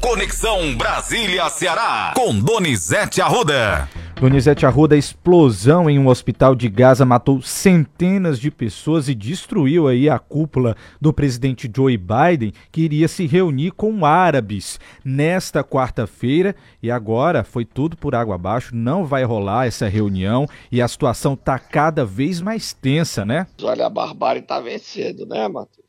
Conexão 0.00 0.74
Brasília-Ceará, 0.76 2.14
com 2.16 2.38
Donizete 2.38 3.20
Arruda. 3.20 3.86
Donizete 4.18 4.64
Arruda, 4.64 4.96
explosão 4.96 5.90
em 5.90 5.98
um 5.98 6.08
hospital 6.08 6.54
de 6.54 6.70
Gaza 6.70 7.04
matou 7.04 7.42
centenas 7.42 8.40
de 8.40 8.50
pessoas 8.50 9.08
e 9.10 9.14
destruiu 9.14 9.88
aí 9.88 10.08
a 10.08 10.18
cúpula 10.18 10.74
do 10.98 11.12
presidente 11.12 11.70
Joe 11.74 11.98
Biden, 11.98 12.52
que 12.72 12.80
iria 12.80 13.08
se 13.08 13.26
reunir 13.26 13.72
com 13.72 14.04
árabes 14.04 14.80
nesta 15.04 15.62
quarta-feira. 15.62 16.56
E 16.82 16.90
agora 16.90 17.44
foi 17.44 17.66
tudo 17.66 17.94
por 17.94 18.14
água 18.14 18.36
abaixo, 18.36 18.74
não 18.74 19.04
vai 19.04 19.22
rolar 19.22 19.66
essa 19.66 19.86
reunião 19.86 20.46
e 20.72 20.80
a 20.80 20.88
situação 20.88 21.34
está 21.34 21.58
cada 21.58 22.06
vez 22.06 22.40
mais 22.40 22.72
tensa, 22.72 23.24
né? 23.24 23.46
Olha, 23.62 23.86
a 23.86 23.90
barbárie 23.90 24.40
está 24.40 24.60
vencendo, 24.60 25.26
né, 25.26 25.46
Matheus? 25.46 25.79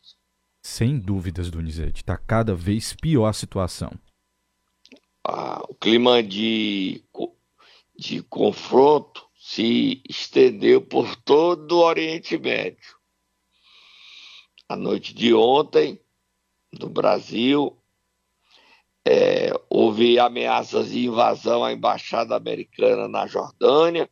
Sem 0.61 0.99
dúvidas, 0.99 1.49
Donizete, 1.49 2.01
está 2.01 2.17
cada 2.17 2.53
vez 2.53 2.93
pior 2.93 3.27
a 3.27 3.33
situação. 3.33 3.91
Ah, 5.23 5.63
o 5.67 5.75
clima 5.75 6.21
de 6.21 7.03
de 8.01 8.23
confronto 8.23 9.27
se 9.37 10.01
estendeu 10.09 10.81
por 10.81 11.15
todo 11.17 11.73
o 11.73 11.83
Oriente 11.83 12.35
Médio. 12.35 12.95
A 14.67 14.75
noite 14.75 15.13
de 15.13 15.33
ontem, 15.35 16.01
no 16.79 16.89
Brasil, 16.89 17.77
é, 19.05 19.51
houve 19.69 20.17
ameaças 20.17 20.89
de 20.89 21.05
invasão 21.05 21.63
à 21.63 21.71
embaixada 21.71 22.35
americana 22.35 23.07
na 23.07 23.27
Jordânia. 23.27 24.09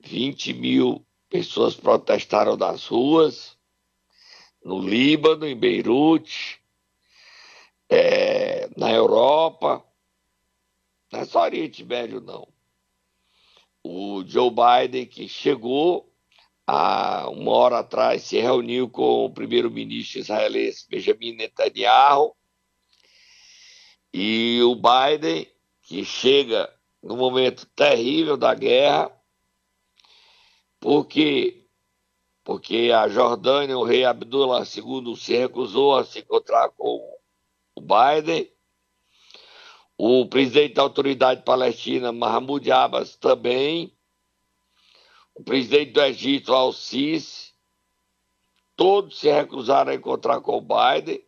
20 0.00 0.54
mil 0.54 1.06
pessoas 1.28 1.74
protestaram 1.74 2.56
nas 2.56 2.86
ruas. 2.86 3.55
No 4.66 4.80
Líbano, 4.80 5.46
em 5.46 5.54
Beirute, 5.54 6.60
é, 7.88 8.68
na 8.76 8.90
Europa, 8.90 9.86
não 11.12 11.20
é 11.20 11.24
só 11.24 11.42
Oriente 11.42 11.84
Médio, 11.84 12.20
não. 12.20 12.48
O 13.80 14.24
Joe 14.26 14.50
Biden, 14.50 15.06
que 15.06 15.28
chegou 15.28 16.12
há 16.66 17.28
uma 17.30 17.52
hora 17.52 17.78
atrás, 17.78 18.24
se 18.24 18.40
reuniu 18.40 18.90
com 18.90 19.26
o 19.26 19.30
primeiro-ministro 19.30 20.18
israelense 20.18 20.84
Benjamin 20.90 21.36
Netanyahu. 21.36 22.34
E 24.12 24.60
o 24.64 24.74
Biden, 24.74 25.48
que 25.82 26.04
chega 26.04 26.68
no 27.00 27.16
momento 27.16 27.66
terrível 27.66 28.36
da 28.36 28.52
guerra, 28.52 29.16
porque 30.80 31.65
porque 32.46 32.92
a 32.94 33.08
Jordânia, 33.08 33.76
o 33.76 33.82
rei 33.82 34.04
Abdullah 34.04 34.62
II, 34.62 35.16
se 35.16 35.36
recusou 35.36 35.96
a 35.96 36.04
se 36.04 36.20
encontrar 36.20 36.68
com 36.70 37.18
o 37.74 37.80
Biden 37.80 38.48
o 39.98 40.28
presidente 40.28 40.74
da 40.74 40.82
autoridade 40.82 41.42
palestina, 41.42 42.12
Mahmoud 42.12 42.70
Abbas, 42.70 43.16
também. 43.16 43.92
O 45.34 45.42
presidente 45.42 45.90
do 45.90 46.00
Egito, 46.00 46.54
Al-Sisi. 46.54 47.52
Todos 48.76 49.18
se 49.18 49.28
recusaram 49.28 49.90
a 49.90 49.96
encontrar 49.96 50.40
com 50.40 50.56
o 50.56 50.60
Biden. 50.60 51.20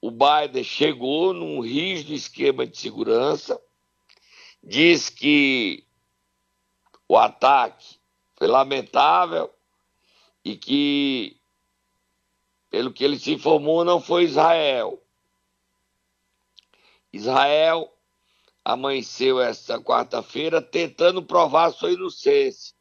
O 0.00 0.12
Biden 0.12 0.62
chegou 0.62 1.32
num 1.32 1.58
rígido 1.58 2.12
esquema 2.12 2.64
de 2.64 2.78
segurança. 2.78 3.60
Diz 4.62 5.10
que 5.10 5.84
o 7.08 7.18
ataque 7.18 7.98
foi 8.36 8.46
lamentável 8.46 9.57
e 10.48 10.56
que, 10.56 11.38
pelo 12.70 12.90
que 12.90 13.04
ele 13.04 13.18
se 13.18 13.32
informou, 13.34 13.84
não 13.84 14.00
foi 14.00 14.24
Israel 14.24 15.02
Israel 17.12 17.94
amanheceu 18.64 19.40
esta 19.40 19.78
quarta-feira 19.78 20.62
tentando 20.62 21.22
provar 21.22 21.70
sua 21.70 21.92
inocência. 21.92 22.74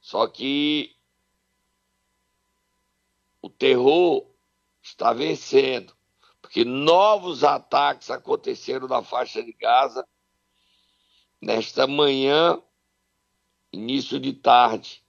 Só 0.00 0.26
que 0.26 0.96
o 3.40 3.48
terror 3.48 4.28
está 4.82 5.12
vencendo, 5.12 5.96
porque 6.42 6.64
novos 6.64 7.44
ataques 7.44 8.10
aconteceram 8.10 8.88
na 8.88 9.04
faixa 9.04 9.40
de 9.40 9.52
Gaza 9.52 10.04
nesta 11.40 11.86
manhã, 11.86 12.60
início 13.72 14.18
de 14.18 14.32
tarde, 14.32 15.05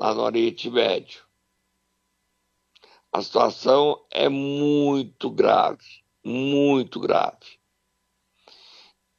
lá 0.00 0.14
no 0.14 0.22
Oriente 0.22 0.70
Médio. 0.70 1.22
A 3.12 3.22
situação 3.22 4.04
é 4.10 4.28
muito 4.28 5.30
grave 5.30 6.02
muito 6.28 7.00
grave. 7.00 7.58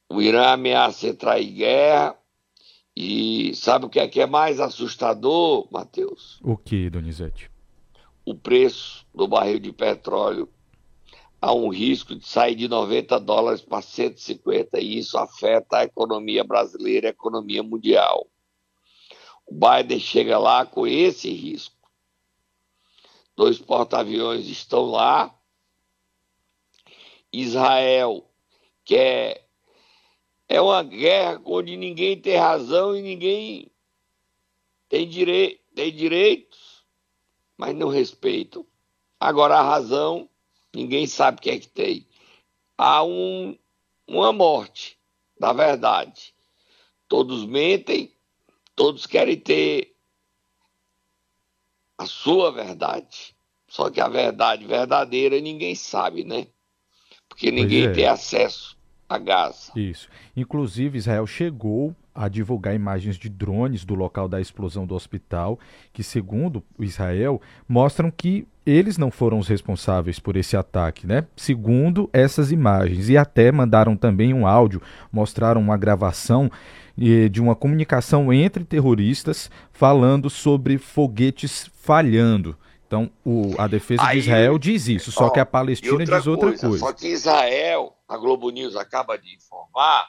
O 0.08 0.22
Irã 0.22 0.52
ameaça 0.52 1.08
entrar 1.08 1.40
em 1.40 1.54
guerra. 1.54 2.16
E 2.96 3.54
sabe 3.54 3.86
o 3.86 3.88
que 3.88 4.00
é 4.00 4.08
que 4.08 4.20
é 4.20 4.26
mais 4.26 4.60
assustador, 4.60 5.66
Matheus? 5.70 6.38
O 6.42 6.56
que, 6.56 6.90
Donizete? 6.90 7.50
O 8.24 8.34
preço 8.34 9.06
do 9.14 9.26
barril 9.26 9.58
de 9.58 9.72
petróleo 9.72 10.48
há 11.40 11.52
um 11.54 11.68
risco 11.68 12.14
de 12.14 12.26
sair 12.26 12.54
de 12.54 12.68
90 12.68 13.18
dólares 13.20 13.62
para 13.62 13.80
150 13.80 14.78
e 14.80 14.98
isso 14.98 15.16
afeta 15.16 15.78
a 15.78 15.84
economia 15.84 16.44
brasileira 16.44 17.06
e 17.06 17.08
a 17.08 17.12
economia 17.12 17.62
mundial. 17.62 18.26
O 19.50 19.54
Biden 19.54 19.98
chega 19.98 20.38
lá 20.38 20.64
com 20.64 20.86
esse 20.86 21.28
risco. 21.30 21.76
Dois 23.36 23.58
porta-aviões 23.58 24.46
estão 24.46 24.84
lá 24.84 25.34
Israel, 27.32 28.28
que 28.84 28.96
é, 28.96 30.60
uma 30.60 30.82
guerra 30.82 31.40
onde 31.44 31.76
ninguém 31.76 32.20
tem 32.20 32.36
razão 32.36 32.96
e 32.96 33.02
ninguém 33.02 33.70
tem, 34.88 35.08
direi 35.08 35.60
tem 35.74 35.94
direitos, 35.94 36.84
mas 37.56 37.74
não 37.74 37.88
respeitam. 37.88 38.66
Agora, 39.18 39.58
a 39.58 39.62
razão, 39.62 40.28
ninguém 40.74 41.06
sabe 41.06 41.38
o 41.38 41.40
que 41.40 41.50
é 41.50 41.58
que 41.58 41.68
tem. 41.68 42.06
Há 42.76 43.02
um, 43.04 43.56
uma 44.06 44.32
morte 44.32 44.98
da 45.38 45.52
verdade. 45.52 46.34
Todos 47.08 47.44
mentem, 47.44 48.12
todos 48.80 49.06
querem 49.06 49.36
ter 49.36 49.92
a 51.98 52.06
sua 52.06 52.50
verdade. 52.50 53.36
Só 53.68 53.90
que 53.90 54.00
a 54.00 54.08
verdade 54.08 54.64
verdadeira 54.64 55.38
ninguém 55.38 55.74
sabe, 55.74 56.24
né? 56.24 56.46
porque 57.28 57.50
ninguém 57.50 57.84
é. 57.84 57.92
tem 57.92 58.06
acesso 58.06 58.74
a 59.06 59.18
Gaza. 59.18 59.72
Isso. 59.76 60.08
Inclusive, 60.34 60.96
Israel 60.96 61.26
chegou 61.26 61.94
a 62.14 62.26
divulgar 62.26 62.74
imagens 62.74 63.16
de 63.16 63.28
drones 63.28 63.84
do 63.84 63.94
local 63.94 64.28
da 64.28 64.40
explosão 64.40 64.86
do 64.86 64.94
hospital, 64.94 65.58
que, 65.92 66.02
segundo 66.02 66.62
Israel, 66.78 67.40
mostram 67.68 68.10
que 68.10 68.46
eles 68.64 68.96
não 68.96 69.10
foram 69.10 69.38
os 69.38 69.48
responsáveis 69.48 70.18
por 70.18 70.36
esse 70.36 70.56
ataque, 70.56 71.06
né? 71.06 71.26
Segundo 71.36 72.08
essas 72.12 72.50
imagens. 72.50 73.10
E 73.10 73.16
até 73.16 73.52
mandaram 73.52 73.96
também 73.96 74.32
um 74.32 74.46
áudio, 74.46 74.80
mostraram 75.12 75.60
uma 75.60 75.76
gravação 75.76 76.50
de 77.30 77.40
uma 77.40 77.56
comunicação 77.56 78.30
entre 78.30 78.62
terroristas 78.64 79.50
falando 79.72 80.28
sobre 80.28 80.76
foguetes 80.76 81.70
falhando. 81.74 82.56
Então, 82.86 83.10
o, 83.24 83.54
a 83.56 83.66
defesa 83.66 84.02
Aí, 84.02 84.20
de 84.20 84.26
Israel 84.26 84.58
diz 84.58 84.88
isso, 84.88 85.12
só 85.12 85.26
ó, 85.26 85.30
que 85.30 85.38
a 85.38 85.46
Palestina 85.46 85.92
outra 85.92 86.18
diz 86.18 86.26
outra 86.26 86.48
coisa, 86.48 86.68
coisa. 86.68 86.84
Só 86.84 86.92
que 86.92 87.06
Israel, 87.06 87.96
a 88.08 88.18
Globo 88.18 88.50
News 88.50 88.76
acaba 88.76 89.16
de 89.16 89.34
informar 89.34 90.08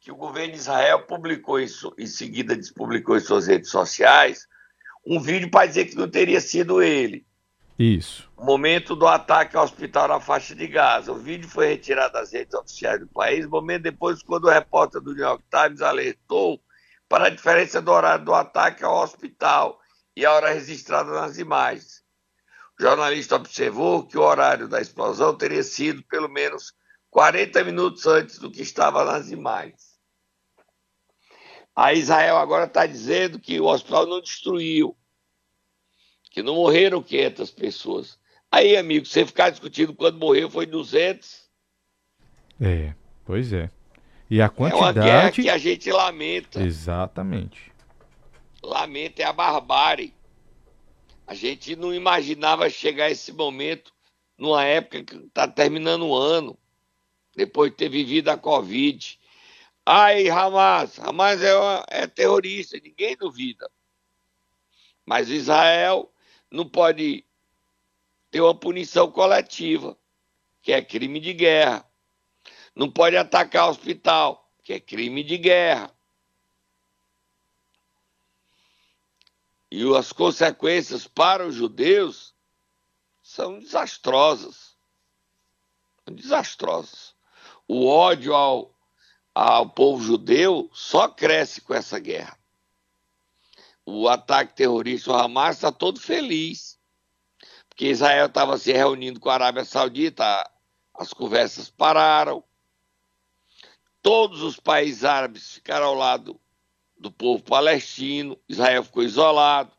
que 0.00 0.10
o 0.10 0.16
governo 0.16 0.52
de 0.52 0.58
Israel 0.58 1.02
publicou 1.06 1.60
isso, 1.60 1.94
em 1.96 2.06
seguida 2.06 2.58
publicou 2.74 3.16
em 3.16 3.20
suas 3.20 3.46
redes 3.46 3.70
sociais, 3.70 4.48
um 5.06 5.20
vídeo 5.20 5.48
para 5.48 5.66
dizer 5.66 5.84
que 5.86 5.94
não 5.94 6.08
teria 6.10 6.40
sido 6.40 6.82
ele. 6.82 7.24
Isso. 7.82 8.30
O 8.36 8.44
momento 8.44 8.94
do 8.94 9.08
ataque 9.08 9.56
ao 9.56 9.64
hospital 9.64 10.06
na 10.06 10.20
faixa 10.20 10.54
de 10.54 10.68
Gaza. 10.68 11.10
O 11.10 11.16
vídeo 11.16 11.48
foi 11.48 11.66
retirado 11.66 12.12
das 12.12 12.32
redes 12.32 12.54
oficiais 12.54 13.00
do 13.00 13.08
país, 13.08 13.44
momento 13.44 13.82
depois, 13.82 14.22
quando 14.22 14.44
o 14.44 14.50
repórter 14.50 15.00
do 15.00 15.12
New 15.12 15.24
York 15.24 15.42
Times 15.50 15.82
alertou 15.82 16.62
para 17.08 17.26
a 17.26 17.30
diferença 17.30 17.82
do 17.82 17.90
horário 17.90 18.24
do 18.24 18.32
ataque 18.32 18.84
ao 18.84 19.02
hospital 19.02 19.80
e 20.16 20.24
a 20.24 20.32
hora 20.32 20.52
registrada 20.52 21.10
nas 21.10 21.38
imagens. 21.38 22.04
O 22.78 22.82
jornalista 22.84 23.34
observou 23.34 24.06
que 24.06 24.16
o 24.16 24.22
horário 24.22 24.68
da 24.68 24.80
explosão 24.80 25.36
teria 25.36 25.64
sido 25.64 26.04
pelo 26.04 26.28
menos 26.28 26.72
40 27.10 27.64
minutos 27.64 28.06
antes 28.06 28.38
do 28.38 28.48
que 28.48 28.62
estava 28.62 29.04
nas 29.04 29.32
imagens. 29.32 29.98
A 31.74 31.92
Israel 31.92 32.36
agora 32.36 32.66
está 32.66 32.86
dizendo 32.86 33.40
que 33.40 33.60
o 33.60 33.66
hospital 33.66 34.06
não 34.06 34.20
destruiu, 34.20 34.96
que 36.32 36.42
não 36.42 36.56
morreram 36.56 37.02
500 37.02 37.50
pessoas. 37.50 38.18
Aí, 38.50 38.76
amigo, 38.76 39.06
você 39.06 39.24
ficar 39.24 39.50
discutindo 39.50 39.94
quando 39.94 40.18
morreu 40.18 40.50
foi 40.50 40.66
200. 40.66 41.48
É, 42.60 42.94
pois 43.24 43.52
é. 43.52 43.70
E 44.30 44.40
a 44.40 44.48
quantidade. 44.48 44.98
É 44.98 45.02
uma 45.02 45.06
guerra 45.06 45.30
que 45.30 45.48
a 45.48 45.58
gente 45.58 45.90
lamenta. 45.92 46.62
Exatamente 46.62 47.72
lamento, 48.62 49.20
é 49.20 49.24
a 49.24 49.32
barbárie. 49.32 50.14
A 51.26 51.34
gente 51.34 51.76
não 51.76 51.92
imaginava 51.92 52.70
chegar 52.70 53.10
esse 53.10 53.32
momento 53.32 53.92
numa 54.38 54.64
época 54.64 55.04
que 55.04 55.16
está 55.16 55.46
terminando 55.48 56.06
o 56.06 56.16
ano, 56.16 56.58
depois 57.34 57.70
de 57.70 57.76
ter 57.76 57.88
vivido 57.88 58.28
a 58.28 58.36
Covid. 58.36 59.18
Ai, 59.84 60.28
Hamas, 60.28 60.98
Hamas 60.98 61.42
é, 61.42 61.52
é 61.88 62.06
terrorista, 62.06 62.78
ninguém 62.82 63.16
duvida. 63.16 63.70
Mas 65.04 65.28
Israel 65.28 66.11
não 66.52 66.68
pode 66.68 67.24
ter 68.30 68.42
uma 68.42 68.54
punição 68.54 69.10
coletiva, 69.10 69.98
que 70.60 70.70
é 70.70 70.82
crime 70.82 71.18
de 71.18 71.32
guerra. 71.32 71.84
Não 72.74 72.90
pode 72.90 73.16
atacar 73.16 73.68
hospital, 73.68 74.50
que 74.62 74.74
é 74.74 74.80
crime 74.80 75.24
de 75.24 75.38
guerra. 75.38 75.90
E 79.70 79.82
as 79.96 80.12
consequências 80.12 81.06
para 81.06 81.46
os 81.46 81.54
judeus 81.54 82.34
são 83.22 83.58
desastrosas. 83.58 84.76
Desastrosas. 86.06 87.14
O 87.66 87.86
ódio 87.86 88.34
ao, 88.34 88.74
ao 89.34 89.70
povo 89.70 90.02
judeu 90.02 90.68
só 90.74 91.08
cresce 91.08 91.62
com 91.62 91.72
essa 91.72 91.98
guerra. 91.98 92.41
O 93.84 94.08
ataque 94.08 94.54
terrorista, 94.54 95.12
o 95.12 95.14
Hamas, 95.14 95.56
está 95.56 95.72
todo 95.72 96.00
feliz. 96.00 96.78
Porque 97.68 97.88
Israel 97.88 98.26
estava 98.26 98.58
se 98.58 98.72
reunindo 98.72 99.18
com 99.18 99.30
a 99.30 99.34
Arábia 99.34 99.64
Saudita, 99.64 100.48
as 100.94 101.12
conversas 101.12 101.70
pararam. 101.70 102.44
Todos 104.02 104.42
os 104.42 104.58
países 104.58 105.04
árabes 105.04 105.54
ficaram 105.54 105.86
ao 105.86 105.94
lado 105.94 106.40
do 106.98 107.10
povo 107.10 107.42
palestino, 107.42 108.38
Israel 108.48 108.84
ficou 108.84 109.02
isolado. 109.02 109.72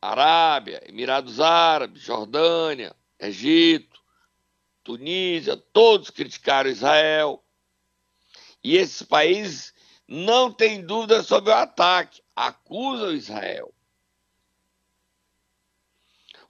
Arábia, 0.00 0.82
Emirados 0.86 1.40
Árabes, 1.40 2.02
Jordânia, 2.02 2.94
Egito, 3.18 4.00
Tunísia, 4.84 5.56
todos 5.56 6.10
criticaram 6.10 6.70
Israel. 6.70 7.42
E 8.62 8.76
esses 8.76 9.02
países 9.02 9.74
não 10.08 10.50
têm 10.50 10.84
dúvida 10.84 11.22
sobre 11.22 11.50
o 11.50 11.54
ataque, 11.54 12.22
acusam 12.34 13.12
Israel. 13.12 13.74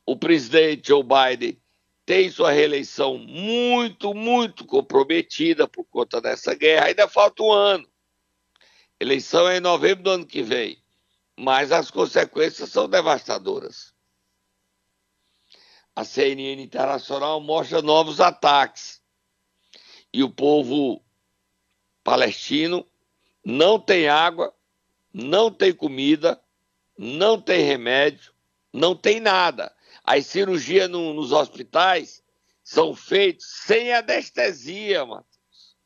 O 0.07 0.17
presidente 0.17 0.89
Joe 0.89 1.03
Biden 1.03 1.61
tem 2.07 2.31
sua 2.31 2.53
reeleição 2.53 3.19
muito, 3.19 4.15
muito 4.15 4.65
comprometida 4.65 5.67
por 5.69 5.85
conta 5.85 6.21
dessa 6.21 6.55
guerra. 6.55 6.87
Ainda 6.87 7.09
falta 7.09 7.43
um 7.43 7.53
ano. 7.53 7.87
Eleição 8.99 9.47
é 9.49 9.59
em 9.59 9.61
novembro 9.61 10.05
do 10.05 10.11
ano 10.11 10.27
que 10.27 10.43
vem. 10.43 10.83
Mas 11.37 11.71
as 11.71 11.91
consequências 11.91 12.71
são 12.71 12.89
devastadoras. 12.89 13.93
A 15.95 16.05
CNN 16.05 16.63
Internacional 16.63 17.41
mostra 17.41 17.83
novos 17.83 18.21
ataques. 18.21 19.03
E 20.11 20.23
o 20.23 20.31
povo 20.31 21.05
palestino 22.03 22.88
não 23.49 23.79
tem 23.79 24.09
água, 24.09 24.53
não 25.11 25.51
tem 25.51 25.73
comida, 25.73 26.39
não 26.99 27.41
tem 27.41 27.65
remédio, 27.65 28.31
não 28.71 28.95
tem 28.95 29.21
nada. 29.21 29.73
As 30.05 30.27
cirurgias 30.27 30.91
no, 30.91 31.15
nos 31.15 31.33
hospitais 31.33 32.23
são 32.63 32.95
feitas 32.95 33.47
sem 33.47 33.91
anestesia, 33.95 35.07
Matheus. 35.07 35.77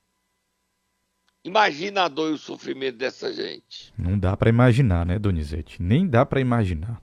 Imagina 1.45 2.03
a 2.03 2.09
dor 2.09 2.33
e 2.33 2.35
o 2.35 2.39
sofrimento 2.39 2.99
dessa 2.99 3.33
gente. 3.33 3.95
Não 3.97 4.19
dá 4.19 4.37
para 4.37 4.49
imaginar, 4.49 5.07
né, 5.07 5.17
Donizete? 5.17 5.81
Nem 5.81 6.05
dá 6.05 6.27
para 6.27 6.41
imaginar. 6.41 7.01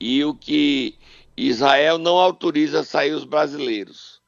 E 0.00 0.24
o 0.24 0.34
que 0.34 0.96
Israel 1.36 1.98
não 1.98 2.16
autoriza 2.16 2.82
sair 2.82 3.12
os 3.12 3.24
brasileiros. 3.24 4.22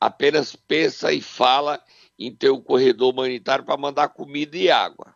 Apenas 0.00 0.56
pensa 0.56 1.12
e 1.12 1.20
fala 1.20 1.82
em 2.18 2.34
ter 2.34 2.50
um 2.50 2.60
corredor 2.60 3.12
humanitário 3.12 3.64
para 3.64 3.76
mandar 3.76 4.08
comida 4.08 4.56
e 4.56 4.70
água. 4.70 5.14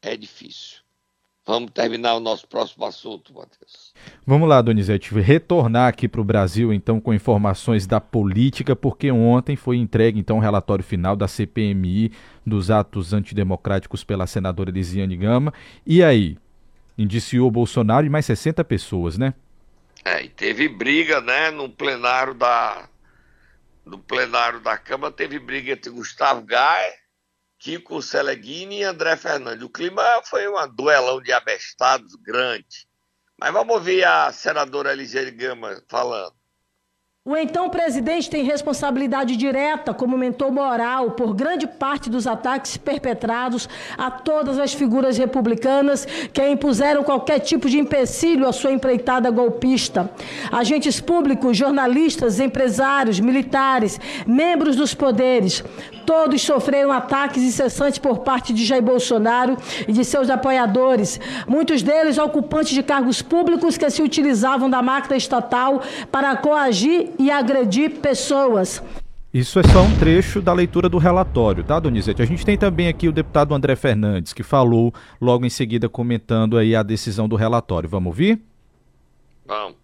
É 0.00 0.16
difícil. 0.16 0.78
Vamos 1.46 1.72
terminar 1.72 2.14
o 2.14 2.20
nosso 2.20 2.46
próximo 2.46 2.84
assunto, 2.84 3.34
Matheus. 3.34 3.92
Vamos 4.26 4.48
lá, 4.48 4.62
Donizete, 4.62 5.12
retornar 5.14 5.88
aqui 5.88 6.06
para 6.06 6.20
o 6.20 6.24
Brasil, 6.24 6.72
então, 6.72 7.00
com 7.00 7.12
informações 7.12 7.86
da 7.86 8.00
política, 8.00 8.76
porque 8.76 9.10
ontem 9.10 9.56
foi 9.56 9.78
entregue, 9.78 10.20
então, 10.20 10.36
o 10.36 10.40
relatório 10.40 10.84
final 10.84 11.16
da 11.16 11.26
CPMI 11.26 12.12
dos 12.46 12.70
atos 12.70 13.12
antidemocráticos 13.12 14.04
pela 14.04 14.26
senadora 14.26 14.70
Elisiane 14.70 15.16
Gama. 15.16 15.52
E 15.84 16.04
aí? 16.04 16.38
Indiciou 16.96 17.50
Bolsonaro 17.50 18.06
e 18.06 18.10
mais 18.10 18.26
60 18.26 18.62
pessoas, 18.62 19.18
né? 19.18 19.34
É, 20.04 20.22
e 20.22 20.28
teve 20.28 20.68
briga, 20.68 21.20
né, 21.20 21.50
no 21.50 21.68
plenário 21.68 22.34
da, 22.34 22.88
no 23.84 23.98
plenário 23.98 24.60
da 24.60 24.76
Câmara, 24.78 25.12
teve 25.12 25.38
briga 25.38 25.72
entre 25.72 25.90
Gustavo 25.90 26.42
Gaia 26.42 27.00
Kiko 27.60 28.00
Seleguini 28.00 28.78
e 28.78 28.84
André 28.84 29.16
Fernandes. 29.16 29.62
O 29.62 29.68
clima 29.68 30.02
foi 30.24 30.48
um 30.48 30.74
duelão 30.74 31.20
de 31.20 31.30
abestados 31.30 32.14
grande. 32.16 32.88
Mas 33.38 33.52
vamos 33.52 33.74
ouvir 33.74 34.02
a 34.02 34.32
senadora 34.32 34.92
Eligene 34.92 35.30
Gama 35.30 35.82
falando. 35.86 36.39
O 37.22 37.36
então 37.36 37.68
presidente 37.68 38.30
tem 38.30 38.42
responsabilidade 38.42 39.36
direta 39.36 39.92
como 39.92 40.16
mentor 40.16 40.50
moral 40.50 41.10
por 41.10 41.34
grande 41.34 41.66
parte 41.66 42.08
dos 42.08 42.26
ataques 42.26 42.78
perpetrados 42.78 43.68
a 43.98 44.10
todas 44.10 44.58
as 44.58 44.72
figuras 44.72 45.18
republicanas 45.18 46.06
que 46.32 46.48
impuseram 46.48 47.04
qualquer 47.04 47.40
tipo 47.40 47.68
de 47.68 47.78
empecilho 47.78 48.48
à 48.48 48.54
sua 48.54 48.72
empreitada 48.72 49.30
golpista. 49.30 50.10
Agentes 50.50 50.98
públicos, 50.98 51.58
jornalistas, 51.58 52.40
empresários, 52.40 53.20
militares, 53.20 54.00
membros 54.26 54.74
dos 54.74 54.94
poderes, 54.94 55.62
todos 56.06 56.40
sofreram 56.40 56.90
ataques 56.90 57.42
incessantes 57.42 57.98
por 57.98 58.20
parte 58.20 58.54
de 58.54 58.64
Jair 58.64 58.82
Bolsonaro 58.82 59.58
e 59.86 59.92
de 59.92 60.06
seus 60.06 60.30
apoiadores, 60.30 61.20
muitos 61.46 61.82
deles 61.82 62.16
ocupantes 62.16 62.72
de 62.72 62.82
cargos 62.82 63.20
públicos 63.20 63.76
que 63.76 63.90
se 63.90 64.02
utilizavam 64.02 64.70
da 64.70 64.80
máquina 64.80 65.18
estatal 65.18 65.82
para 66.10 66.34
coagir 66.34 67.10
e 67.20 67.30
agredir 67.30 68.00
pessoas. 68.00 68.82
Isso 69.32 69.60
é 69.60 69.62
só 69.62 69.82
um 69.82 69.96
trecho 69.98 70.40
da 70.40 70.52
leitura 70.52 70.88
do 70.88 70.96
relatório, 70.96 71.62
tá, 71.62 71.78
Donizete? 71.78 72.22
A 72.22 72.24
gente 72.24 72.44
tem 72.44 72.56
também 72.56 72.88
aqui 72.88 73.08
o 73.08 73.12
deputado 73.12 73.54
André 73.54 73.76
Fernandes, 73.76 74.32
que 74.32 74.42
falou 74.42 74.92
logo 75.20 75.44
em 75.44 75.50
seguida 75.50 75.88
comentando 75.88 76.56
aí 76.56 76.74
a 76.74 76.82
decisão 76.82 77.28
do 77.28 77.36
relatório. 77.36 77.88
Vamos 77.88 78.08
ouvir? 78.08 78.40
Vamos. 79.46 79.76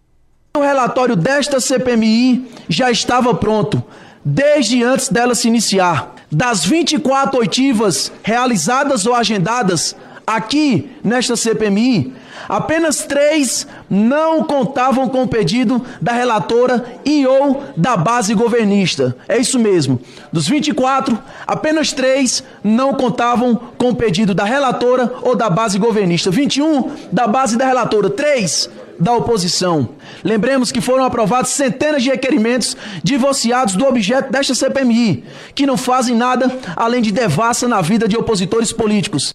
O 0.57 0.61
relatório 0.61 1.15
desta 1.15 1.59
CPMI 1.59 2.49
já 2.67 2.89
estava 2.89 3.33
pronto, 3.35 3.81
desde 4.25 4.83
antes 4.83 5.07
dela 5.07 5.35
se 5.35 5.47
iniciar. 5.47 6.15
Das 6.31 6.65
24 6.65 7.39
oitivas 7.39 8.11
realizadas 8.23 9.05
ou 9.05 9.13
agendadas 9.13 9.95
aqui 10.25 10.89
nesta 11.03 11.37
CPMI, 11.37 12.13
Apenas 12.47 13.05
três 13.05 13.67
não 13.89 14.43
contavam 14.43 15.07
com 15.07 15.23
o 15.23 15.27
pedido 15.27 15.83
da 16.01 16.11
relatora 16.11 16.85
e 17.05 17.25
ou 17.25 17.63
da 17.75 17.97
base 17.97 18.33
governista. 18.33 19.15
É 19.27 19.37
isso 19.37 19.59
mesmo. 19.59 19.99
Dos 20.31 20.47
24, 20.47 21.17
apenas 21.45 21.91
três 21.93 22.43
não 22.63 22.93
contavam 22.93 23.55
com 23.77 23.89
o 23.89 23.95
pedido 23.95 24.33
da 24.33 24.43
relatora 24.43 25.13
ou 25.21 25.35
da 25.35 25.49
base 25.49 25.77
governista. 25.77 26.31
21 26.31 26.91
da 27.11 27.27
base 27.27 27.57
da 27.57 27.65
relatora. 27.65 28.09
Três 28.09 28.69
da 28.99 29.13
oposição. 29.13 29.89
Lembremos 30.23 30.71
que 30.71 30.81
foram 30.81 31.03
aprovados 31.03 31.51
centenas 31.51 32.03
de 32.03 32.09
requerimentos 32.09 32.75
divorciados 33.03 33.75
do 33.75 33.85
objeto 33.85 34.31
desta 34.31 34.55
CPMI, 34.55 35.23
que 35.53 35.65
não 35.65 35.77
fazem 35.77 36.15
nada 36.15 36.51
além 36.75 37.01
de 37.01 37.11
devassa 37.11 37.67
na 37.67 37.81
vida 37.81 38.07
de 38.07 38.17
opositores 38.17 38.71
políticos. 38.71 39.33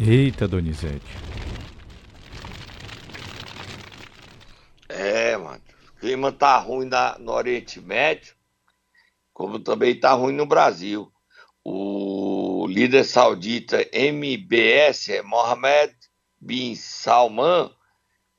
Eita, 0.00 0.46
Donizete. 0.46 1.00
É, 4.88 5.36
mano. 5.36 5.60
O 5.90 5.94
clima 6.06 6.30
tá 6.30 6.56
ruim 6.58 6.86
na, 6.86 7.18
no 7.18 7.32
Oriente 7.32 7.80
Médio, 7.80 8.36
como 9.32 9.58
também 9.58 9.98
tá 9.98 10.12
ruim 10.12 10.32
no 10.32 10.46
Brasil. 10.46 11.12
O 11.64 12.64
líder 12.68 13.02
saudita 13.02 13.84
MBS, 13.92 15.08
é 15.08 15.22
Mohammed 15.22 15.92
bin 16.40 16.76
Salman, 16.76 17.74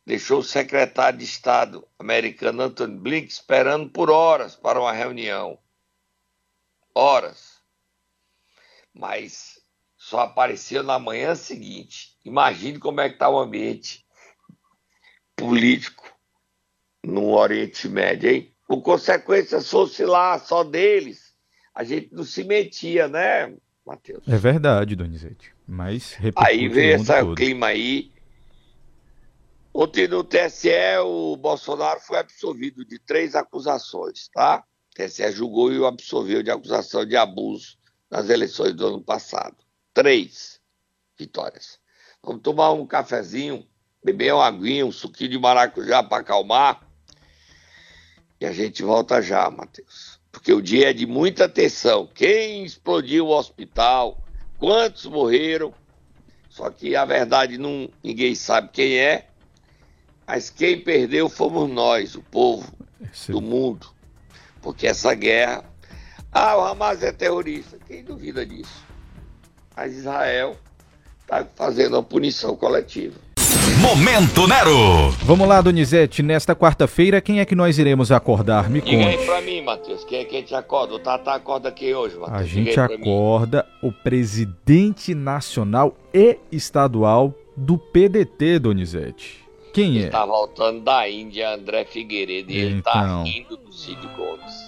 deixou 0.06 0.40
o 0.40 0.44
secretário 0.44 1.20
de 1.20 1.26
Estado 1.26 1.86
americano 2.00 2.64
Anthony 2.64 2.98
Blinken 2.98 3.28
esperando 3.28 3.90
por 3.90 4.10
horas 4.10 4.56
para 4.56 4.80
uma 4.80 4.94
reunião. 4.94 5.60
Horas. 6.96 7.62
Mas 8.94 9.62
só 9.98 10.22
apareceu 10.22 10.84
na 10.84 10.98
manhã 10.98 11.36
seguinte. 11.36 12.18
Imagine 12.24 12.80
como 12.80 13.02
é 13.02 13.10
que 13.10 13.16
está 13.16 13.28
o 13.28 13.38
ambiente 13.38 14.08
político 15.36 16.17
no 17.08 17.34
Oriente 17.34 17.88
Médio, 17.88 18.30
hein? 18.30 18.54
Por 18.68 18.82
consequência, 18.82 19.62
se 19.62 19.70
fosse 19.70 20.04
lá 20.04 20.38
só 20.38 20.64
deles, 20.64 21.34
a 21.74 21.84
gente 21.84 22.14
não 22.14 22.24
se 22.24 22.44
metia, 22.44 23.08
né, 23.08 23.56
Matheus? 23.86 24.28
É 24.28 24.38
verdade, 24.38 24.96
Donizete. 24.96 25.54
Mas 25.66 26.18
aí 26.36 26.68
veio 26.68 26.96
esse 26.96 27.36
clima 27.36 27.68
aí. 27.68 28.12
Ontem 29.74 30.08
no 30.08 30.24
TSE 30.24 30.70
o 31.04 31.38
Bolsonaro 31.38 32.00
foi 32.02 32.18
absolvido 32.18 32.84
de 32.84 33.00
três 33.00 33.36
acusações, 33.36 34.28
tá? 34.34 34.64
O 34.92 34.96
TSE 34.96 35.32
julgou 35.32 35.72
e 35.72 35.80
o 35.80 35.86
absolveu 35.86 36.44
de 36.44 36.52
acusação 36.52 37.06
de 37.06 37.16
abuso 37.16 37.78
nas 38.10 38.30
eleições 38.30 38.74
do 38.74 38.88
ano 38.88 39.02
passado. 39.02 39.56
Três 39.94 40.60
vitórias. 41.18 41.80
Vamos 42.24 42.42
tomar 42.42 42.72
um 42.72 42.86
cafezinho, 42.86 43.66
beber 44.04 44.34
uma 44.34 44.46
aguinha, 44.46 44.86
um 44.86 44.92
suquinho 44.92 45.30
de 45.30 45.40
maracujá 45.40 46.04
para 46.04 46.22
acalmar. 46.22 46.87
E 48.40 48.46
a 48.46 48.52
gente 48.52 48.84
volta 48.84 49.22
já, 49.22 49.50
Matheus. 49.50 50.20
Porque 50.32 50.54
o 50.54 50.62
dia 50.62 50.92
é 50.92 50.94
de 50.94 51.06
muita 51.06 51.50
tensão. 51.50 52.08
Quem 52.14 52.64
explodiu 52.64 53.28
o 53.28 53.38
hospital? 53.38 54.24
Quantos 54.58 55.06
morreram? 55.06 55.74
Só 56.50 56.70
que 56.70 56.96
a 56.96 57.06
verdade 57.06 57.58
não, 57.58 57.90
ninguém 58.04 58.36
sabe 58.36 58.70
quem 58.72 58.98
é. 58.98 59.28
Mas 60.26 60.50
quem 60.50 60.80
perdeu 60.80 61.30
fomos 61.30 61.70
nós, 61.70 62.16
o 62.16 62.22
povo 62.22 62.72
Sim. 63.14 63.32
do 63.32 63.42
mundo. 63.42 63.88
Porque 64.62 64.86
essa 64.86 65.14
guerra. 65.16 65.64
Ah, 66.32 66.58
o 66.58 66.62
Hamas 66.62 67.02
é 67.02 67.12
terrorista. 67.12 67.80
Quem 67.88 68.04
duvida 68.04 68.46
disso? 68.46 68.86
Mas 69.76 69.96
Israel 69.96 70.58
está 71.22 71.46
fazendo 71.56 71.94
uma 71.94 72.04
punição 72.04 72.56
coletiva. 72.56 73.27
Momento 73.88 74.46
Nero! 74.50 75.12
Vamos 75.24 75.48
lá, 75.48 75.62
Donizete. 75.62 76.22
Nesta 76.22 76.54
quarta-feira, 76.54 77.22
quem 77.22 77.40
é 77.40 77.46
que 77.46 77.56
nós 77.56 77.80
iremos 77.80 78.12
acordar? 78.12 78.70
Me 78.70 78.82
Diga 78.82 78.98
conte. 79.06 79.18
aí 79.18 79.26
pra 79.26 79.40
mim, 79.40 79.62
Matheus. 79.62 80.04
Quem 80.04 80.20
é 80.20 80.26
que 80.26 80.36
a 80.36 80.40
gente 80.40 80.54
acorda? 80.54 80.96
O 80.96 81.00
Tata 81.00 81.32
acorda 81.32 81.70
aqui 81.70 81.94
hoje, 81.94 82.18
Matheus. 82.18 82.38
A 82.38 82.44
gente 82.44 82.78
acorda 82.78 83.66
o 83.82 83.90
presidente 83.90 85.16
nacional 85.16 85.96
e 86.14 86.38
estadual 86.52 87.34
do 87.56 87.78
PDT, 87.78 88.60
Donizete. 88.60 89.40
Quem 89.74 90.00
é? 90.00 90.08
Está 90.08 90.26
voltando 90.26 90.82
da 90.82 91.10
Índia, 91.10 91.50
André 91.54 91.86
Figueiredo. 91.86 92.52
E 92.52 92.58
ele 92.58 92.82
tá 92.82 92.92
então. 93.06 93.24
rindo 93.24 93.56
do 93.56 93.72
Cid 93.72 94.02
Gomes. 94.18 94.68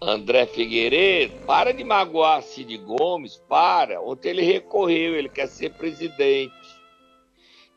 André 0.00 0.46
Figueiredo, 0.46 1.34
para 1.46 1.72
de 1.74 1.84
magoar 1.84 2.42
Cid 2.42 2.74
Gomes, 2.78 3.40
para. 3.46 4.00
Ontem 4.00 4.30
ele 4.30 4.42
recorreu, 4.42 5.14
ele 5.14 5.28
quer 5.28 5.46
ser 5.46 5.74
presidente. 5.74 6.52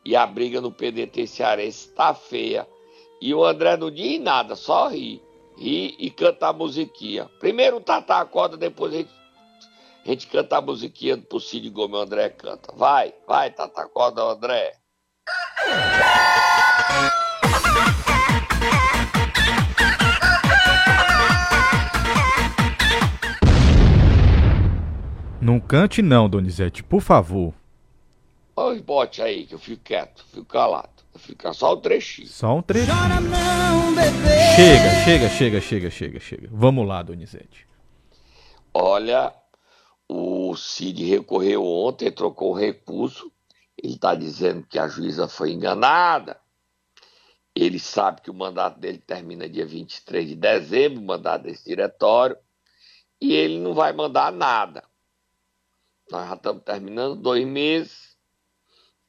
E 0.06 0.14
a 0.14 0.24
briga 0.24 0.60
no 0.60 0.70
PDT 0.70 1.26
cearense 1.26 1.88
está 1.88 2.14
feia. 2.14 2.64
E 3.20 3.34
o 3.34 3.44
André 3.44 3.76
não 3.76 3.90
diz 3.90 4.20
nada, 4.20 4.54
só 4.54 4.86
ri. 4.86 5.20
Ri 5.58 5.96
e 5.98 6.10
canta 6.12 6.46
a 6.46 6.52
musiquinha. 6.52 7.28
Primeiro 7.40 7.78
o 7.78 7.80
Tata 7.80 8.14
acorda, 8.14 8.56
depois 8.56 8.94
a 8.94 8.98
gente, 8.98 9.10
a 10.04 10.08
gente 10.08 10.28
canta 10.28 10.58
a 10.58 10.60
musiquinha 10.60 11.18
pro 11.18 11.40
Cid 11.40 11.68
Gomes, 11.70 11.98
o 11.98 12.02
André 12.02 12.28
canta. 12.28 12.72
Vai, 12.76 13.12
vai, 13.26 13.50
Tata 13.50 13.80
acorda, 13.80 14.22
André. 14.22 14.74
Não 25.42 25.58
cante 25.58 26.00
não, 26.00 26.28
Donizete, 26.28 26.84
por 26.84 27.00
favor. 27.00 27.52
Oi, 28.58 28.80
bote 28.80 29.20
aí, 29.20 29.46
que 29.46 29.54
eu 29.54 29.58
fico 29.58 29.82
quieto, 29.82 30.24
fico 30.32 30.46
calado. 30.46 30.88
Fica 31.18 31.52
só 31.52 31.74
o 31.74 31.76
trechinho. 31.76 32.26
Só 32.26 32.56
um 32.56 32.62
trechinho. 32.62 32.96
Não, 32.96 33.94
chega, 34.56 35.04
chega, 35.04 35.28
chega, 35.28 35.60
chega, 35.60 35.90
chega, 35.90 36.20
chega. 36.20 36.48
Vamos 36.50 36.88
lá, 36.88 37.02
Donizete. 37.02 37.68
Olha, 38.72 39.34
o 40.08 40.56
Cid 40.56 41.04
recorreu 41.04 41.62
ontem, 41.64 42.10
trocou 42.10 42.52
o 42.52 42.58
recurso. 42.58 43.30
Ele 43.76 43.92
está 43.92 44.14
dizendo 44.14 44.66
que 44.66 44.78
a 44.78 44.88
juíza 44.88 45.28
foi 45.28 45.52
enganada. 45.52 46.40
Ele 47.54 47.78
sabe 47.78 48.22
que 48.22 48.30
o 48.30 48.34
mandato 48.34 48.80
dele 48.80 48.98
termina 48.98 49.46
dia 49.46 49.66
23 49.66 50.28
de 50.28 50.34
dezembro, 50.34 51.00
o 51.00 51.06
mandato 51.06 51.42
desse 51.42 51.64
diretório, 51.64 52.38
e 53.20 53.34
ele 53.34 53.58
não 53.58 53.74
vai 53.74 53.92
mandar 53.92 54.32
nada. 54.32 54.82
Nós 56.10 56.28
já 56.28 56.34
estamos 56.36 56.62
terminando 56.62 57.16
dois 57.16 57.46
meses. 57.46 58.05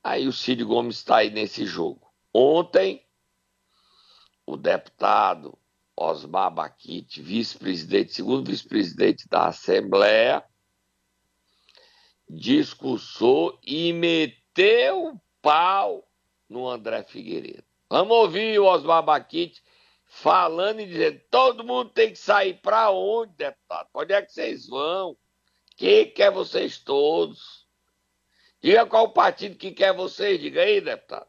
Aí 0.07 0.25
o 0.25 0.31
Cid 0.31 0.63
Gomes 0.63 0.99
está 0.99 1.17
aí 1.17 1.29
nesse 1.29 1.65
jogo. 1.65 2.09
Ontem, 2.33 3.05
o 4.45 4.55
deputado 4.55 5.59
Osmar 5.97 6.49
Baquite, 6.49 7.21
vice-presidente, 7.21 8.13
segundo 8.13 8.49
vice-presidente 8.49 9.27
da 9.27 9.47
Assembleia, 9.47 10.41
discursou 12.29 13.59
e 13.61 13.91
meteu 13.91 15.19
pau 15.41 16.09
no 16.47 16.69
André 16.69 17.03
Figueiredo. 17.03 17.65
Vamos 17.89 18.15
ouvir 18.15 18.57
o 18.61 18.65
Osmar 18.65 19.03
Baquite 19.03 19.61
falando 20.05 20.79
e 20.79 20.87
dizendo: 20.87 21.19
todo 21.29 21.65
mundo 21.65 21.89
tem 21.89 22.11
que 22.11 22.19
sair 22.19 22.61
para 22.61 22.91
onde, 22.91 23.33
deputado? 23.33 23.89
Onde 23.93 24.13
é 24.13 24.21
que 24.21 24.31
vocês 24.31 24.67
vão? 24.67 25.17
Quem 25.75 26.09
quer 26.09 26.31
vocês 26.31 26.77
todos? 26.77 27.66
Diga 28.61 28.85
qual 28.85 29.11
partido 29.11 29.55
que 29.55 29.71
quer 29.71 29.93
vocês, 29.93 30.39
diga 30.39 30.61
aí, 30.61 30.81
deputado. 30.81 31.27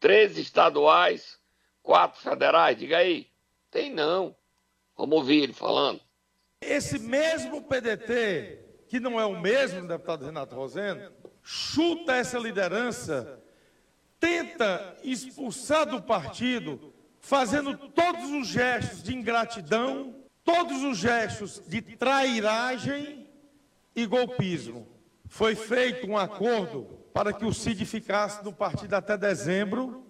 Três 0.00 0.36
estaduais, 0.38 1.38
quatro 1.82 2.20
federais, 2.20 2.76
diga 2.76 2.98
aí. 2.98 3.28
Tem 3.70 3.92
não. 3.92 4.36
Vamos 4.96 5.18
ouvir 5.18 5.42
ele 5.42 5.52
falando. 5.52 6.00
Esse 6.60 6.98
mesmo 6.98 7.62
PDT, 7.62 8.84
que 8.88 8.98
não 9.00 9.20
é 9.20 9.26
o 9.26 9.40
mesmo, 9.40 9.86
deputado 9.86 10.24
Renato 10.24 10.54
Rosendo, 10.54 11.12
chuta 11.42 12.14
essa 12.14 12.38
liderança, 12.38 13.42
tenta 14.18 14.96
expulsar 15.02 15.86
do 15.86 16.02
partido, 16.02 16.94
fazendo 17.20 17.76
todos 17.90 18.30
os 18.30 18.46
gestos 18.46 19.02
de 19.02 19.14
ingratidão 19.14 20.24
todos 20.44 20.82
os 20.82 20.98
gestos 20.98 21.60
de 21.66 21.80
trairagem 21.80 23.26
e 23.96 24.06
golpismo. 24.06 24.86
Foi 25.28 25.54
feito 25.54 26.06
um 26.06 26.16
acordo 26.16 26.98
para 27.12 27.32
que 27.32 27.44
o 27.44 27.52
Cid 27.52 27.84
ficasse 27.86 28.44
no 28.44 28.52
partido 28.52 28.94
até 28.94 29.16
dezembro, 29.16 30.04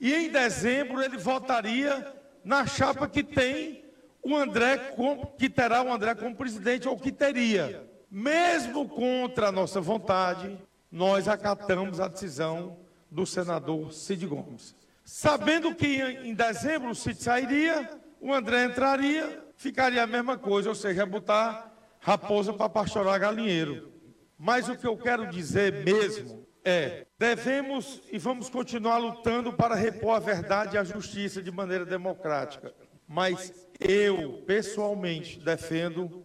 e 0.00 0.14
em 0.14 0.30
dezembro 0.30 1.02
ele 1.02 1.16
votaria 1.16 2.14
na 2.44 2.66
chapa 2.66 3.08
que 3.08 3.22
tem 3.22 3.84
o 4.22 4.36
André, 4.36 4.94
que 5.38 5.48
terá 5.48 5.82
o 5.82 5.92
André 5.92 6.14
como 6.14 6.34
presidente, 6.34 6.88
ou 6.88 6.98
que 6.98 7.12
teria. 7.12 7.88
Mesmo 8.10 8.88
contra 8.88 9.48
a 9.48 9.52
nossa 9.52 9.80
vontade, 9.80 10.58
nós 10.90 11.28
acatamos 11.28 12.00
a 12.00 12.08
decisão 12.08 12.78
do 13.10 13.26
senador 13.26 13.92
Cid 13.92 14.26
Gomes. 14.26 14.74
Sabendo 15.04 15.74
que 15.74 16.02
em 16.02 16.34
dezembro 16.34 16.90
o 16.90 16.94
Cid 16.94 17.22
sairia, 17.22 17.88
o 18.20 18.32
André 18.32 18.64
entraria, 18.64 19.44
ficaria 19.56 20.02
a 20.02 20.06
mesma 20.06 20.36
coisa, 20.36 20.68
ou 20.68 20.74
seja, 20.74 21.02
é 21.02 21.06
botar 21.06 21.72
raposa 22.00 22.52
para 22.52 22.68
pastorar 22.68 23.18
galinheiro. 23.18 23.92
Mas 24.38 24.68
o 24.68 24.76
que 24.76 24.86
eu 24.86 24.96
quero 24.96 25.28
dizer 25.28 25.84
mesmo 25.84 26.46
é: 26.64 27.06
devemos 27.18 28.00
e 28.12 28.18
vamos 28.18 28.48
continuar 28.48 28.98
lutando 28.98 29.52
para 29.52 29.74
repor 29.74 30.14
a 30.14 30.20
verdade 30.20 30.76
e 30.76 30.78
a 30.78 30.84
justiça 30.84 31.42
de 31.42 31.50
maneira 31.50 31.84
democrática. 31.84 32.72
Mas 33.06 33.66
eu, 33.80 34.42
pessoalmente, 34.46 35.40
defendo, 35.40 36.24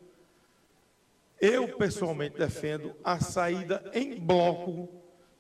eu 1.42 1.76
pessoalmente 1.78 2.38
defendo 2.38 2.94
a 3.04 3.20
saída 3.20 3.84
em 3.94 4.20
bloco 4.20 4.90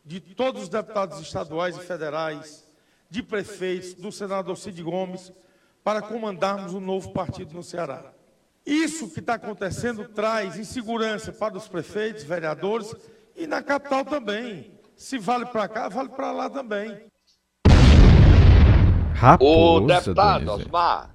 de 0.03 0.19
todos 0.19 0.63
os 0.63 0.69
deputados 0.69 1.19
estaduais 1.19 1.77
e 1.77 1.81
federais, 1.81 2.67
de 3.09 3.21
prefeitos, 3.21 3.93
do 3.93 4.11
senador 4.11 4.57
Cid 4.57 4.81
Gomes, 4.81 5.31
para 5.83 6.01
comandarmos 6.01 6.73
um 6.73 6.79
novo 6.79 7.11
partido 7.13 7.53
no 7.53 7.63
Ceará. 7.63 8.13
Isso 8.65 9.09
que 9.09 9.19
está 9.19 9.33
acontecendo 9.33 10.07
traz 10.07 10.57
insegurança 10.57 11.33
para 11.33 11.57
os 11.57 11.67
prefeitos, 11.67 12.23
vereadores 12.23 12.95
e 13.35 13.45
na 13.45 13.61
capital 13.61 14.05
também. 14.05 14.79
Se 14.95 15.17
vale 15.17 15.45
para 15.45 15.67
cá, 15.67 15.89
vale 15.89 16.09
para 16.09 16.31
lá 16.31 16.49
também. 16.49 17.11
Raposa, 19.13 19.83
Ô, 19.83 19.85
deputado 19.85 20.51
Osmar, 20.51 21.13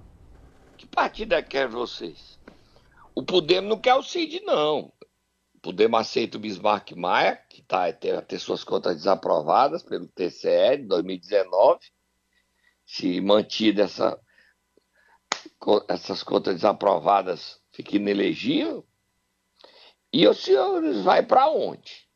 que 0.77 0.87
partido 0.87 1.35
é 1.35 1.43
que 1.43 1.51
quer 1.51 1.69
vocês? 1.69 2.39
O 3.15 3.23
Podemos 3.23 3.69
não 3.69 3.79
quer 3.79 3.95
o 3.95 4.03
Cid, 4.03 4.41
não. 4.45 4.93
O 5.55 5.61
Podemos 5.63 6.01
aceita 6.01 6.37
o 6.37 6.41
Bismarck 6.41 6.93
Maia, 6.93 7.37
que 7.49 7.63
tá, 7.63 7.87
a 7.87 7.93
ter 7.93 8.39
suas 8.39 8.63
contas 8.63 8.97
desaprovadas 8.97 9.83
pelo 9.83 10.07
TCE 10.07 10.77
de 10.79 10.85
2019. 10.85 11.81
Se 12.87 13.21
mantida 13.21 13.83
essa 13.83 14.19
essas 15.89 16.23
contas 16.23 16.55
desaprovadas 16.55 17.61
fiquem 17.73 18.01
inelegível. 18.01 18.87
E 20.13 20.27
os 20.27 20.39
senhores 20.39 21.03
vai 21.03 21.23
para 21.23 21.51
onde? 21.51 22.09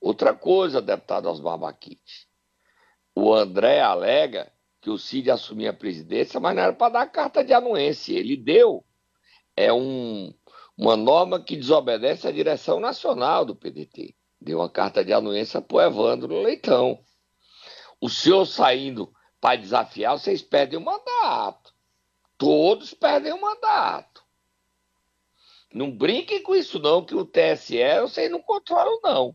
Outra 0.00 0.34
coisa, 0.34 0.82
deputado 0.82 1.30
Osmar 1.30 1.58
Baquite. 1.58 2.28
O 3.14 3.32
André 3.32 3.80
alega 3.80 4.52
que 4.82 4.90
o 4.90 4.98
Cid 4.98 5.30
assumia 5.30 5.70
a 5.70 5.74
presidência, 5.74 6.38
mas 6.38 6.54
não 6.54 6.62
era 6.62 6.72
para 6.72 6.92
dar 6.92 7.06
carta 7.06 7.42
de 7.42 7.54
anuência. 7.54 8.12
Ele 8.12 8.36
deu. 8.36 8.84
É 9.56 9.72
um, 9.72 10.34
uma 10.76 10.96
norma 10.96 11.42
que 11.42 11.56
desobedece 11.56 12.28
à 12.28 12.32
direção 12.32 12.78
nacional 12.80 13.44
do 13.44 13.56
PDT. 13.56 14.14
Deu 14.40 14.58
uma 14.58 14.68
carta 14.68 15.02
de 15.02 15.12
anuência 15.12 15.62
para 15.62 15.76
o 15.76 15.80
Evandro 15.80 16.42
Leitão. 16.42 16.98
O 17.98 18.10
senhor 18.10 18.44
saindo 18.44 19.10
para 19.40 19.56
desafiar, 19.56 20.18
vocês 20.18 20.42
perdem 20.42 20.78
o 20.78 20.82
mandato. 20.82 21.73
Todos 22.44 22.92
perdem 22.92 23.32
o 23.32 23.40
mandato. 23.40 24.22
Não 25.72 25.90
brinquem 25.90 26.42
com 26.42 26.54
isso, 26.54 26.78
não, 26.78 27.02
que 27.02 27.14
o 27.14 27.24
TSE 27.24 27.78
vocês 28.02 28.30
não 28.30 28.42
controlam, 28.42 29.00
não. 29.02 29.34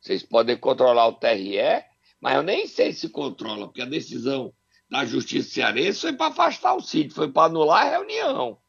Vocês 0.00 0.24
podem 0.24 0.56
controlar 0.56 1.06
o 1.06 1.12
TRE, 1.12 1.84
mas 2.20 2.34
eu 2.34 2.42
nem 2.42 2.66
sei 2.66 2.92
se 2.92 3.08
controla, 3.08 3.68
porque 3.68 3.82
a 3.82 3.86
decisão 3.86 4.52
da 4.90 5.04
Justiça 5.04 5.48
Cearense 5.48 6.00
foi 6.00 6.12
para 6.12 6.26
afastar 6.26 6.74
o 6.74 6.80
Cid, 6.80 7.14
foi 7.14 7.30
para 7.30 7.46
anular 7.46 7.86
a 7.86 7.90
reunião. 7.90 8.60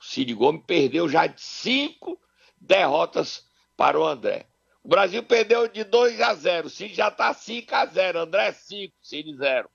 O 0.00 0.02
Cid 0.02 0.32
Gomes 0.32 0.64
perdeu 0.66 1.06
já 1.06 1.30
cinco 1.36 2.18
derrotas 2.58 3.46
para 3.76 4.00
o 4.00 4.06
André. 4.06 4.46
O 4.82 4.88
Brasil 4.88 5.22
perdeu 5.22 5.68
de 5.68 5.84
2 5.84 6.18
a 6.22 6.34
0. 6.34 6.68
O 6.68 6.70
Cid 6.70 6.94
já 6.94 7.08
está 7.08 7.34
5 7.34 7.74
a 7.74 7.84
0. 7.84 8.20
André 8.20 8.52
5, 8.52 8.94
Cid 9.02 9.36
0. 9.36 9.68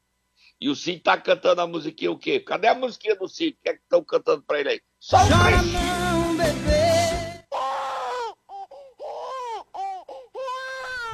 E 0.62 0.70
o 0.70 0.76
Cid 0.76 0.98
está 0.98 1.18
cantando 1.18 1.62
a 1.62 1.68
musiquinha 1.68 2.12
o 2.12 2.18
quê? 2.18 2.38
Cadê 2.40 2.68
a 2.68 2.76
musiquinha 2.76 3.16
do 3.16 3.30
Cid? 3.30 3.58
O 3.58 3.64
que 3.64 3.70
é 3.70 3.74
que 3.74 3.80
estão 3.82 4.04
cantando 4.04 4.44
para 4.44 4.60
ele 4.60 4.70
aí? 4.70 4.82
Só 5.00 5.18
um 5.18 5.28
trecho. 5.28 5.90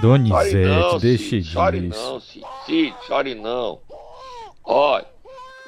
Donizete, 0.02 1.00
deixe 1.00 1.40
disso. 1.40 1.52
Chore 1.52 1.82
não, 1.82 2.20
Cid. 2.20 2.46
Cid, 2.66 2.96
chore 3.06 3.36
não. 3.36 3.82
Olha, 4.64 5.06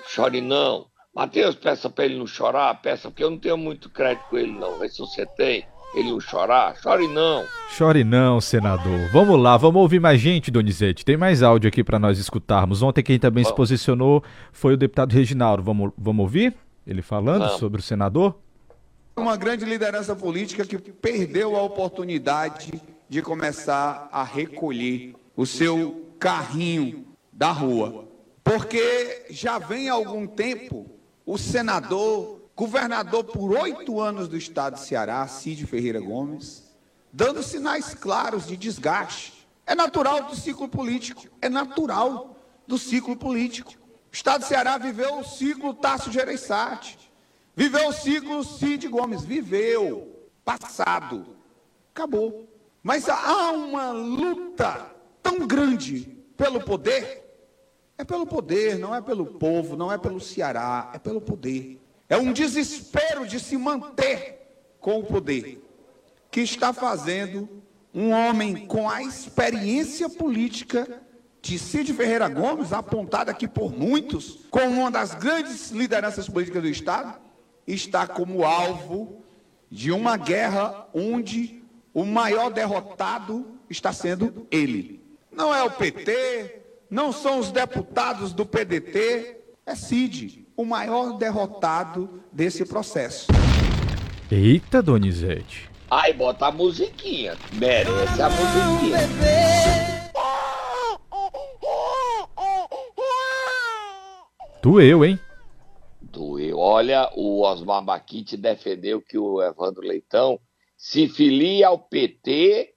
chore 0.08 0.42
não. 0.42 0.88
Matheus, 1.14 1.56
peça 1.56 1.88
para 1.88 2.06
ele 2.06 2.18
não 2.18 2.28
chorar, 2.28 2.82
peça, 2.82 3.10
porque 3.10 3.24
eu 3.24 3.30
não 3.30 3.38
tenho 3.38 3.58
muito 3.58 3.90
crédito 3.92 4.28
com 4.30 4.38
ele, 4.38 4.52
não. 4.52 4.80
Vê 4.80 4.90
se 4.90 5.00
você 5.00 5.26
tem. 5.26 5.68
Ele 5.96 6.12
não 6.12 6.20
chorar. 6.20 6.76
Chore 6.82 7.08
não. 7.08 7.46
Chore 7.70 8.04
não, 8.04 8.40
senador. 8.40 9.10
Vamos 9.12 9.40
lá, 9.40 9.58
vamos 9.58 9.82
ouvir 9.82 10.00
mais 10.00 10.20
gente, 10.20 10.52
Donizete. 10.52 11.04
Tem 11.04 11.18
mais 11.18 11.42
áudio 11.42 11.68
aqui 11.68 11.84
para 11.84 11.98
nós 11.98 12.20
escutarmos. 12.20 12.82
Ontem 12.82 13.04
quem 13.04 13.18
também 13.18 13.44
vamos. 13.44 13.54
se 13.54 13.56
posicionou 13.56 14.24
foi 14.52 14.74
o 14.74 14.78
deputado 14.78 15.14
Reginaldo. 15.14 15.64
Vamos, 15.64 15.92
vamos 15.98 16.24
ouvir 16.24 16.56
ele 16.86 17.02
falando 17.02 17.44
vamos. 17.44 17.60
sobre 17.60 17.80
o 17.80 17.84
senador? 17.84 18.38
Uma 19.16 19.36
grande 19.36 19.66
liderança 19.66 20.16
política 20.16 20.66
que 20.66 20.78
perdeu 20.78 21.56
a 21.56 21.62
oportunidade 21.64 22.82
de 23.10 23.22
começar 23.22 24.08
a 24.12 24.24
recolher 24.24 25.16
o 25.36 25.46
seu 25.46 26.14
carrinho 26.20 27.06
da 27.34 27.52
rua. 27.52 28.06
Porque 28.44 29.26
já 29.30 29.60
vem 29.60 29.90
há 29.90 29.94
algum 29.94 30.26
tempo 30.26 30.86
o 31.26 31.38
senador, 31.38 32.37
governador 32.58 33.24
por 33.24 33.56
oito 33.56 34.02
anos 34.02 34.28
do 34.28 34.36
estado 34.36 34.74
de 34.74 34.80
Ceará, 34.80 35.28
Cid 35.28 35.68
Ferreira 35.68 36.00
Gomes, 36.00 36.64
dando 37.14 37.44
sinais 37.44 37.94
claros 37.94 38.48
de 38.48 38.58
desgaste. 38.58 39.48
É 39.64 39.76
natural 39.76 40.24
do 40.24 40.36
ciclo 40.36 40.68
político, 40.68 41.28
é 41.40 41.50
natural 41.50 42.36
do 42.66 42.80
ciclo 42.80 43.16
político. 43.16 43.74
O 44.12 44.16
estado 44.16 44.42
de 44.42 44.48
Ceará 44.48 44.76
viveu 44.80 45.20
o 45.20 45.24
ciclo 45.24 45.72
Tasso 45.72 46.12
Gereissati, 46.12 46.98
viveu 47.56 47.90
o 47.90 47.94
ciclo 47.94 48.44
Cid 48.44 48.88
Gomes, 48.88 49.24
viveu, 49.24 50.28
passado, 50.44 51.38
acabou. 51.94 52.50
Mas 52.82 53.08
há 53.08 53.52
uma 53.52 53.92
luta 53.92 54.96
tão 55.22 55.46
grande 55.46 56.06
pelo 56.36 56.60
poder. 56.60 57.24
É 58.00 58.04
pelo 58.04 58.26
poder, 58.26 58.80
não 58.80 58.96
é 58.96 59.02
pelo 59.02 59.28
povo, 59.28 59.76
não 59.76 59.92
é 59.92 59.98
pelo 59.98 60.20
Ceará, 60.20 60.90
é 60.96 60.98
pelo 60.98 61.22
poder. 61.22 61.80
É 62.10 62.18
um 62.18 62.32
desespero 62.32 63.28
de 63.28 63.40
se 63.40 63.58
manter 63.58 64.38
com 64.80 65.00
o 65.00 65.04
poder 65.04 65.62
que 66.32 66.42
está 66.42 66.72
fazendo 66.72 67.50
um 67.94 68.12
homem 68.12 68.68
com 68.68 68.90
a 68.90 69.04
experiência 69.04 70.10
política 70.10 71.02
de 71.42 71.58
Cid 71.58 71.94
Ferreira 71.94 72.28
Gomes, 72.28 72.74
apontado 72.74 73.30
aqui 73.32 73.48
por 73.48 73.72
muitos, 73.72 74.40
como 74.50 74.82
uma 74.82 74.92
das 74.92 75.14
grandes 75.14 75.72
lideranças 75.72 76.28
políticas 76.28 76.62
do 76.62 76.70
Estado, 76.70 77.20
está 77.66 78.08
como 78.08 78.46
alvo 78.46 79.24
de 79.70 79.92
uma 79.92 80.18
guerra 80.18 80.88
onde 80.94 81.64
o 81.94 82.06
maior 82.06 82.50
derrotado 82.50 83.60
está 83.70 83.92
sendo 83.92 84.48
ele. 84.50 85.02
Não 85.32 85.54
é 85.54 85.62
o 85.64 85.72
PT, 85.72 86.62
não 86.90 87.12
são 87.12 87.40
os 87.40 87.52
deputados 87.52 88.32
do 88.32 88.46
PDT, 88.46 89.38
é 89.66 89.76
Cid, 89.76 90.47
o 90.58 90.66
maior 90.66 91.20
derrotado 91.20 92.24
desse 92.34 92.66
processo. 92.66 93.28
Eita, 94.30 94.82
Donizete. 94.82 95.70
Ai, 95.88 96.12
bota 96.14 96.48
a 96.48 96.52
musiquinha. 96.52 97.38
Merece 97.54 98.22
a 98.22 98.30
musiquinha. 98.30 98.98
Doeu, 104.62 105.06
hein? 105.06 105.20
Doeu. 106.02 106.58
Olha, 106.58 107.10
o 107.16 107.42
Osmar 107.44 107.84
Baquite 107.84 108.36
defendeu 108.36 109.00
que 109.00 109.18
o 109.18 109.42
Evandro 109.42 109.84
Leitão 109.84 110.40
se 110.76 111.08
filia 111.08 111.68
ao 111.68 111.78
PT 111.78 112.74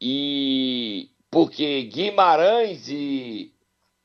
e 0.00 1.10
porque 1.28 1.82
Guimarães 1.82 2.88
e 2.88 3.52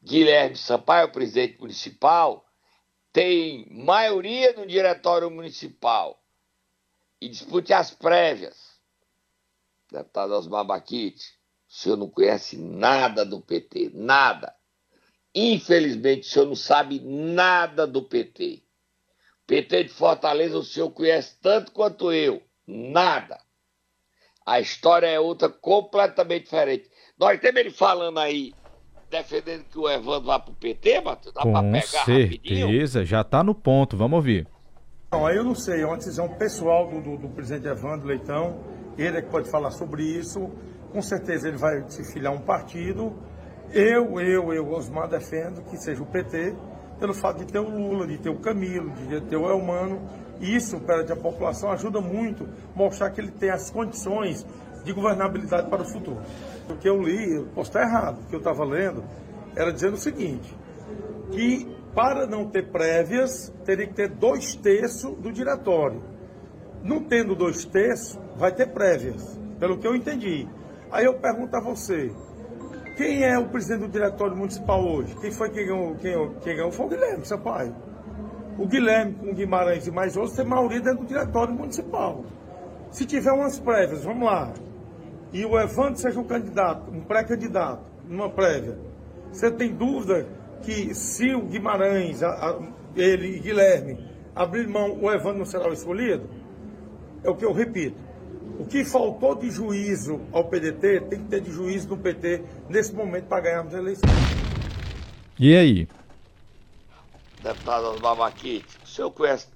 Guilherme 0.04 0.56
Sampaio, 0.56 1.12
presidente 1.12 1.60
municipal, 1.60 2.49
tem 3.12 3.68
maioria 3.72 4.54
no 4.54 4.66
diretório 4.66 5.30
municipal 5.30 6.24
e 7.20 7.28
dispute 7.28 7.74
as 7.74 7.92
prévias. 7.92 8.80
Deputado 9.92 10.34
Osmar 10.34 10.66
Baquite, 10.66 11.40
o 11.68 11.74
senhor 11.74 11.98
não 11.98 12.10
conhece 12.10 12.58
nada 12.58 13.26
do 13.26 13.42
PT, 13.42 13.92
nada. 13.94 14.56
Infelizmente, 15.34 16.28
o 16.28 16.32
senhor 16.32 16.46
não 16.46 16.56
sabe 16.56 17.00
nada 17.00 17.86
do 17.86 18.04
PT. 18.04 18.64
PT 19.46 19.86
de 19.86 19.90
Fortaleza 19.90 20.58
o 20.58 20.64
senhor 20.64 20.92
conhece 20.92 21.38
tanto 21.42 21.72
quanto 21.72 22.12
eu. 22.12 22.44
Nada. 22.68 23.40
A 24.46 24.60
história 24.60 25.08
é 25.08 25.20
outra 25.20 25.50
completamente 25.50 26.44
diferente. 26.44 26.90
Nós 27.18 27.40
temos 27.40 27.60
ele 27.60 27.72
falando 27.72 28.20
aí, 28.20 28.54
defendendo 29.10 29.64
que 29.66 29.78
o 29.78 29.90
Evandro 29.90 30.28
vá 30.28 30.40
pro 30.40 30.54
PT, 30.54 31.02
Matheus? 31.02 31.34
Dá 31.34 31.42
Com 31.42 31.52
pra 31.52 31.62
pegar 31.62 31.82
certeza, 31.82 32.22
rapidinho? 32.22 33.06
já 33.06 33.24
tá 33.24 33.44
no 33.44 33.56
ponto. 33.56 33.98
Vamos 33.98 34.18
ouvir. 34.18 34.48
Não, 35.12 35.26
aí 35.26 35.38
eu 35.38 35.44
não 35.44 35.56
sei, 35.56 35.82
é 35.82 35.86
uma 35.86 35.98
decisão 35.98 36.30
pessoal 36.30 36.88
do, 36.88 37.02
do, 37.02 37.18
do 37.18 37.30
presidente 37.30 37.68
Evandro 37.68 38.08
Leitão. 38.08 38.60
Ele 38.98 39.18
é 39.18 39.22
que 39.22 39.30
pode 39.30 39.50
falar 39.50 39.72
sobre 39.72 40.04
isso. 40.04 40.50
Com 40.92 41.02
certeza 41.02 41.48
ele 41.48 41.58
vai 41.58 41.84
se 41.90 42.04
filiar 42.12 42.34
a 42.34 42.36
um 42.36 42.42
partido. 42.42 43.14
Eu, 43.72 44.20
eu, 44.20 44.54
eu, 44.54 44.72
Osmar, 44.72 45.08
defendo 45.08 45.64
que 45.64 45.78
seja 45.78 46.02
o 46.02 46.06
PT, 46.06 46.56
pelo 47.00 47.14
fato 47.14 47.40
de 47.40 47.52
ter 47.52 47.60
o 47.60 47.70
Lula, 47.70 48.08
de 48.08 48.18
ter 48.18 48.30
o 48.30 48.40
Camilo, 48.40 48.92
de 48.92 49.22
ter 49.22 49.38
o 49.38 49.50
Elmano 49.50 50.10
isso, 50.40 50.80
perante 50.80 51.12
a 51.12 51.16
população, 51.16 51.72
ajuda 51.72 52.00
muito 52.00 52.48
a 52.74 52.78
mostrar 52.78 53.12
que 53.12 53.20
ele 53.20 53.32
tem 53.32 53.50
as 53.50 53.70
condições 53.70 54.46
de 54.84 54.94
governabilidade 54.94 55.70
para 55.70 55.82
o 55.82 55.86
futuro. 55.86 56.22
O 56.70 56.76
que 56.76 56.88
eu 56.88 57.02
li, 57.02 57.36
eu 57.36 57.46
posso 57.54 57.70
estar 57.70 57.82
errado, 57.82 58.22
o 58.22 58.28
que 58.28 58.36
eu 58.36 58.40
estava 58.40 58.64
lendo, 58.64 59.04
era 59.56 59.72
dizendo 59.72 59.94
o 59.96 59.98
seguinte, 59.98 60.56
que 61.32 61.68
para 61.94 62.28
não 62.28 62.50
ter 62.50 62.72
prévias, 62.72 63.54
teria 63.66 63.88
que 63.88 63.94
ter 63.94 64.10
dois 64.10 64.56
terços 64.56 65.16
do 65.18 65.32
diretório. 65.32 66.02
Não 66.84 67.04
tendo 67.04 67.36
dois 67.36 67.66
terços, 67.66 68.20
vai 68.38 68.54
ter 68.54 68.68
prévias, 68.68 69.40
pelo 69.60 69.78
que 69.78 69.88
eu 69.88 69.96
entendi. 69.96 70.48
Aí 70.92 71.06
eu 71.06 71.16
pergunto 71.16 71.56
a 71.56 71.62
você, 71.62 72.12
quem 72.96 73.24
é 73.24 73.38
o 73.38 73.50
presidente 73.50 73.82
do 73.82 73.90
diretório 73.90 74.36
municipal 74.36 74.86
hoje? 74.86 75.16
Quem 75.20 75.32
foi 75.32 75.50
quem 75.50 75.66
ganhou? 75.66 75.96
Quem, 75.96 76.14
quem 76.42 76.56
ganhou 76.56 76.72
foi 76.72 76.86
o 76.86 76.90
Guilherme 76.90 77.26
Sampaio. 77.26 77.76
O 78.58 78.68
Guilherme 78.68 79.14
com 79.14 79.32
o 79.32 79.34
Guimarães 79.34 79.88
e 79.88 79.92
mais 79.92 80.18
outros 80.18 80.36
tem 80.36 80.46
maioria 80.46 80.82
dentro 80.82 81.00
do 81.00 81.06
diretório 81.06 81.54
municipal. 81.54 82.24
Se 82.92 83.06
tiver 83.06 83.32
umas 83.32 83.60
prévias, 83.60 84.04
vamos 84.04 84.26
lá, 84.26 84.52
e 85.32 85.46
o 85.46 85.60
Evandro 85.60 86.00
seja 86.00 86.20
um 86.20 86.24
candidato, 86.24 86.90
um 86.92 87.02
pré-candidato, 87.02 87.84
numa 88.08 88.30
prévia, 88.30 88.78
você 89.32 89.52
tem 89.52 89.74
dúvida 89.74 90.28
que 90.64 90.94
se 90.96 91.34
o 91.34 91.42
Guimarães, 91.42 92.24
a, 92.24 92.30
a, 92.30 92.60
ele 92.96 93.38
e 93.38 93.40
Guilherme 93.40 93.98
abrir 94.36 94.68
mão, 94.68 94.98
o 95.02 95.12
Evandro 95.12 95.40
não 95.40 95.46
será 95.46 95.70
o 95.70 95.74
escolhido? 95.74 96.30
É 97.24 97.30
o 97.30 97.36
que 97.36 97.46
eu 97.46 97.54
repito. 97.54 97.98
O 98.58 98.66
que 98.66 98.84
faltou 98.84 99.36
de 99.36 99.50
juízo 99.50 100.20
ao 100.32 100.46
PDT 100.46 101.02
tem 101.02 101.20
que 101.20 101.30
ter 101.30 101.42
de 101.42 101.52
juízo 101.52 101.90
no 101.90 101.98
PT 101.98 102.44
nesse 102.68 102.94
momento 102.94 103.26
para 103.26 103.42
ganharmos 103.42 103.74
a 103.74 103.78
eleição. 103.78 104.10
E 105.40 105.56
aí? 105.56 105.88
Deputado 107.42 107.86
Osmar 107.88 108.18
Baquite, 108.18 108.78
o 108.84 108.88
senhor 108.88 109.12
conhece 109.12 109.48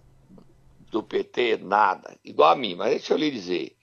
do 0.89 1.03
PT 1.03 1.57
nada, 1.57 2.15
igual 2.23 2.51
a 2.51 2.55
mim, 2.55 2.75
mas 2.75 2.91
deixa 2.91 3.13
eu 3.13 3.17
lhe 3.17 3.29
dizer. 3.29 3.75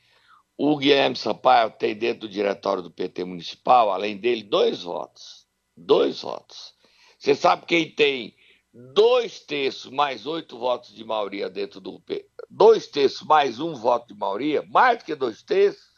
O 0.62 0.77
Guilherme 0.77 1.16
Sampaio 1.16 1.70
tem 1.70 1.96
dentro 1.96 2.20
do 2.20 2.29
diretório 2.29 2.83
do 2.83 2.90
PT 2.90 3.25
municipal, 3.25 3.90
além 3.90 4.18
dele, 4.18 4.42
dois 4.42 4.83
votos. 4.83 5.46
Dois 5.75 6.20
votos. 6.20 6.75
Você 7.18 7.35
sabe 7.35 7.64
quem 7.64 7.90
tem 7.90 8.37
dois 8.70 9.40
terços 9.40 9.90
mais 9.90 10.27
oito 10.27 10.59
votos 10.59 10.94
de 10.94 11.03
maioria 11.03 11.49
dentro 11.49 11.81
do 11.81 11.99
PT? 12.01 12.29
Dois 12.51 12.87
terços 12.87 13.27
mais 13.27 13.59
um 13.59 13.73
voto 13.73 14.09
de 14.09 14.20
maioria? 14.20 14.62
Mais 14.68 14.99
do 14.99 15.07
que 15.07 15.14
dois 15.14 15.42
terços? 15.42 15.88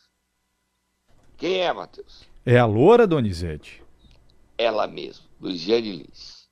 Quem 1.37 1.57
é, 1.57 1.73
Matheus? 1.73 2.23
É 2.47 2.57
a 2.57 2.65
loura, 2.65 3.05
Donizete? 3.05 3.83
ela 4.57 4.87
mesma, 4.87 5.27
Luiziane 5.41 5.91
Lins. 5.91 6.49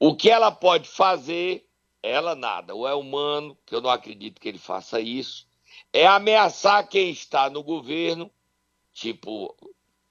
O 0.00 0.16
que 0.16 0.30
ela 0.30 0.50
pode 0.50 0.88
fazer, 0.88 1.66
ela 2.02 2.34
nada. 2.34 2.74
Ou 2.74 2.88
é 2.88 2.94
humano, 2.94 3.58
que 3.66 3.74
eu 3.74 3.82
não 3.82 3.90
acredito 3.90 4.40
que 4.40 4.48
ele 4.48 4.56
faça 4.56 4.98
isso, 5.02 5.46
é 5.92 6.06
ameaçar 6.06 6.88
quem 6.88 7.10
está 7.10 7.50
no 7.50 7.62
governo, 7.62 8.30
tipo 8.92 9.54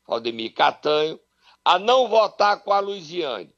Valdemir 0.07 0.53
Catanho, 0.53 1.19
a 1.65 1.79
não 1.79 2.07
votar 2.07 2.63
com 2.63 2.71
a 2.71 2.79
Luiziane. 2.79 3.53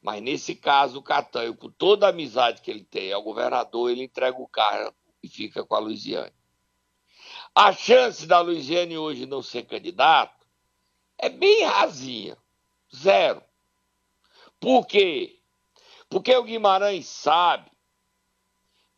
Mas 0.00 0.20
nesse 0.20 0.54
caso, 0.54 0.98
o 0.98 1.02
Catanho, 1.02 1.56
com 1.56 1.70
toda 1.70 2.06
a 2.06 2.10
amizade 2.10 2.60
que 2.60 2.70
ele 2.70 2.84
tem 2.84 3.12
ao 3.12 3.22
governador, 3.22 3.90
ele 3.90 4.02
entrega 4.02 4.36
o 4.36 4.48
carro 4.48 4.92
e 5.22 5.28
fica 5.28 5.64
com 5.64 5.74
a 5.74 5.78
Luiziane. 5.78 6.34
A 7.54 7.72
chance 7.72 8.26
da 8.26 8.40
Luiziane 8.40 8.98
hoje 8.98 9.26
não 9.26 9.42
ser 9.42 9.64
candidato 9.64 10.46
é 11.18 11.28
bem 11.28 11.64
rasinha. 11.64 12.36
Zero. 12.94 13.42
Por 14.58 14.86
quê? 14.86 15.40
Porque 16.08 16.34
o 16.36 16.42
Guimarães 16.42 17.06
sabe 17.06 17.71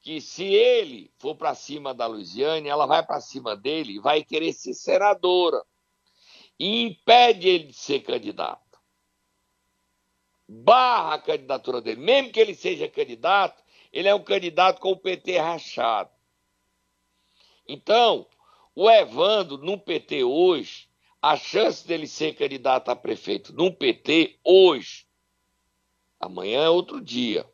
que 0.05 0.21
se 0.21 0.45
ele 0.45 1.11
for 1.19 1.35
para 1.35 1.55
cima 1.55 1.95
da 1.95 2.07
Luiziane, 2.07 2.69
ela 2.69 2.85
vai 2.85 3.03
para 3.03 3.23
cima 3.23 3.57
dele 3.57 3.95
e 3.95 3.99
vai 3.99 4.23
querer 4.23 4.53
ser 4.53 4.75
senadora. 4.75 5.65
E 6.61 6.83
impede 6.83 7.49
ele 7.49 7.65
de 7.69 7.73
ser 7.73 8.01
candidato. 8.01 8.79
Barra 10.47 11.15
a 11.15 11.19
candidatura 11.19 11.81
dele. 11.81 12.03
Mesmo 12.03 12.31
que 12.31 12.39
ele 12.39 12.55
seja 12.55 12.87
candidato, 12.87 13.65
ele 13.91 14.07
é 14.07 14.15
um 14.15 14.23
candidato 14.23 14.79
com 14.79 14.91
o 14.91 14.97
PT 14.97 15.39
rachado. 15.39 16.11
Então, 17.67 18.27
o 18.75 18.91
Evandro, 18.91 19.57
no 19.57 19.79
PT 19.79 20.23
hoje, 20.23 20.87
a 21.23 21.35
chance 21.35 21.87
dele 21.89 22.07
ser 22.07 22.35
candidato 22.35 22.91
a 22.91 22.95
prefeito 22.95 23.55
no 23.55 23.73
PT 23.73 24.39
hoje, 24.45 25.07
amanhã 26.21 26.65
é 26.65 26.69
outro 26.69 27.01
dia, 27.01 27.51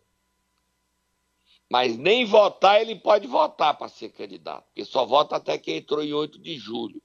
mas 1.70 1.96
nem 1.96 2.24
votar 2.24 2.80
ele 2.80 2.96
pode 2.96 3.28
votar 3.28 3.78
para 3.78 3.88
ser 3.88 4.08
candidato, 4.08 4.64
porque 4.66 4.84
só 4.84 5.06
vota 5.06 5.36
até 5.36 5.56
quem 5.56 5.76
entrou 5.76 6.02
em 6.02 6.12
8 6.12 6.40
de 6.40 6.58
julho. 6.58 7.00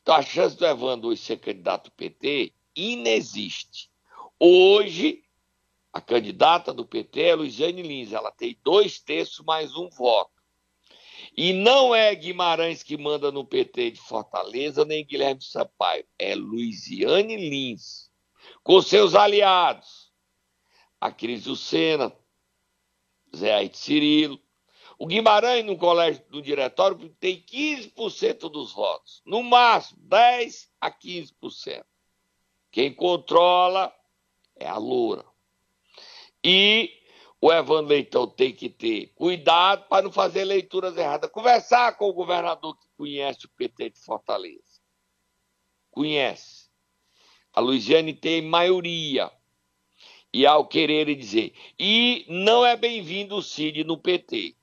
Então 0.00 0.14
a 0.14 0.22
chance 0.22 0.56
do 0.56 0.64
Evandro 0.64 1.08
hoje 1.08 1.20
ser 1.20 1.38
candidato 1.38 1.86
do 1.86 1.90
PT 1.92 2.52
inexiste. 2.76 3.90
Hoje, 4.38 5.24
a 5.92 6.00
candidata 6.00 6.72
do 6.72 6.84
PT 6.84 7.20
é 7.22 7.34
Luiziane 7.34 7.82
Lins, 7.82 8.12
ela 8.12 8.30
tem 8.30 8.56
dois 8.62 9.00
terços 9.00 9.44
mais 9.44 9.74
um 9.76 9.88
voto. 9.88 10.30
E 11.36 11.52
não 11.52 11.92
é 11.92 12.14
Guimarães 12.14 12.84
que 12.84 12.96
manda 12.96 13.32
no 13.32 13.44
PT 13.44 13.92
de 13.92 14.00
Fortaleza, 14.00 14.84
nem 14.84 15.04
Guilherme 15.04 15.42
Sampaio, 15.42 16.06
é 16.16 16.34
Luiziane 16.36 17.36
Lins, 17.36 18.08
com 18.62 18.80
seus 18.80 19.16
aliados, 19.16 20.12
a 21.00 21.10
Cris 21.10 21.46
Lucena, 21.46 22.12
Zé 23.34 23.52
Aite 23.52 23.78
Cirilo. 23.78 24.40
O 24.98 25.06
Guimarães, 25.06 25.64
no 25.64 25.76
colégio 25.76 26.24
do 26.30 26.40
diretório, 26.40 27.08
tem 27.20 27.42
15% 27.42 28.48
dos 28.48 28.72
votos. 28.72 29.22
No 29.26 29.42
máximo, 29.42 30.00
10% 30.08 30.68
a 30.80 30.90
15%. 30.90 31.84
Quem 32.70 32.92
controla 32.92 33.94
é 34.56 34.66
a 34.66 34.76
Loura. 34.76 35.24
E 36.42 36.90
o 37.40 37.52
Evandro 37.52 37.88
Leitão 37.90 38.26
tem 38.26 38.52
que 38.52 38.68
ter 38.68 39.12
cuidado 39.14 39.86
para 39.88 40.02
não 40.02 40.10
fazer 40.10 40.44
leituras 40.44 40.96
erradas. 40.96 41.30
Conversar 41.30 41.96
com 41.96 42.08
o 42.08 42.12
governador 42.12 42.76
que 42.78 42.86
conhece 42.96 43.46
o 43.46 43.50
PT 43.50 43.90
de 43.90 44.00
Fortaleza. 44.00 44.80
Conhece. 45.90 46.70
A 47.52 47.60
Luiziane 47.60 48.14
tem 48.14 48.42
maioria 48.42 49.30
e 50.34 50.44
ao 50.44 50.66
querer 50.66 51.14
dizer. 51.14 51.54
E 51.78 52.26
não 52.28 52.66
é 52.66 52.76
bem-vindo 52.76 53.36
o 53.36 53.42
Cid 53.42 53.84
no 53.84 53.96
PT. 53.96 54.56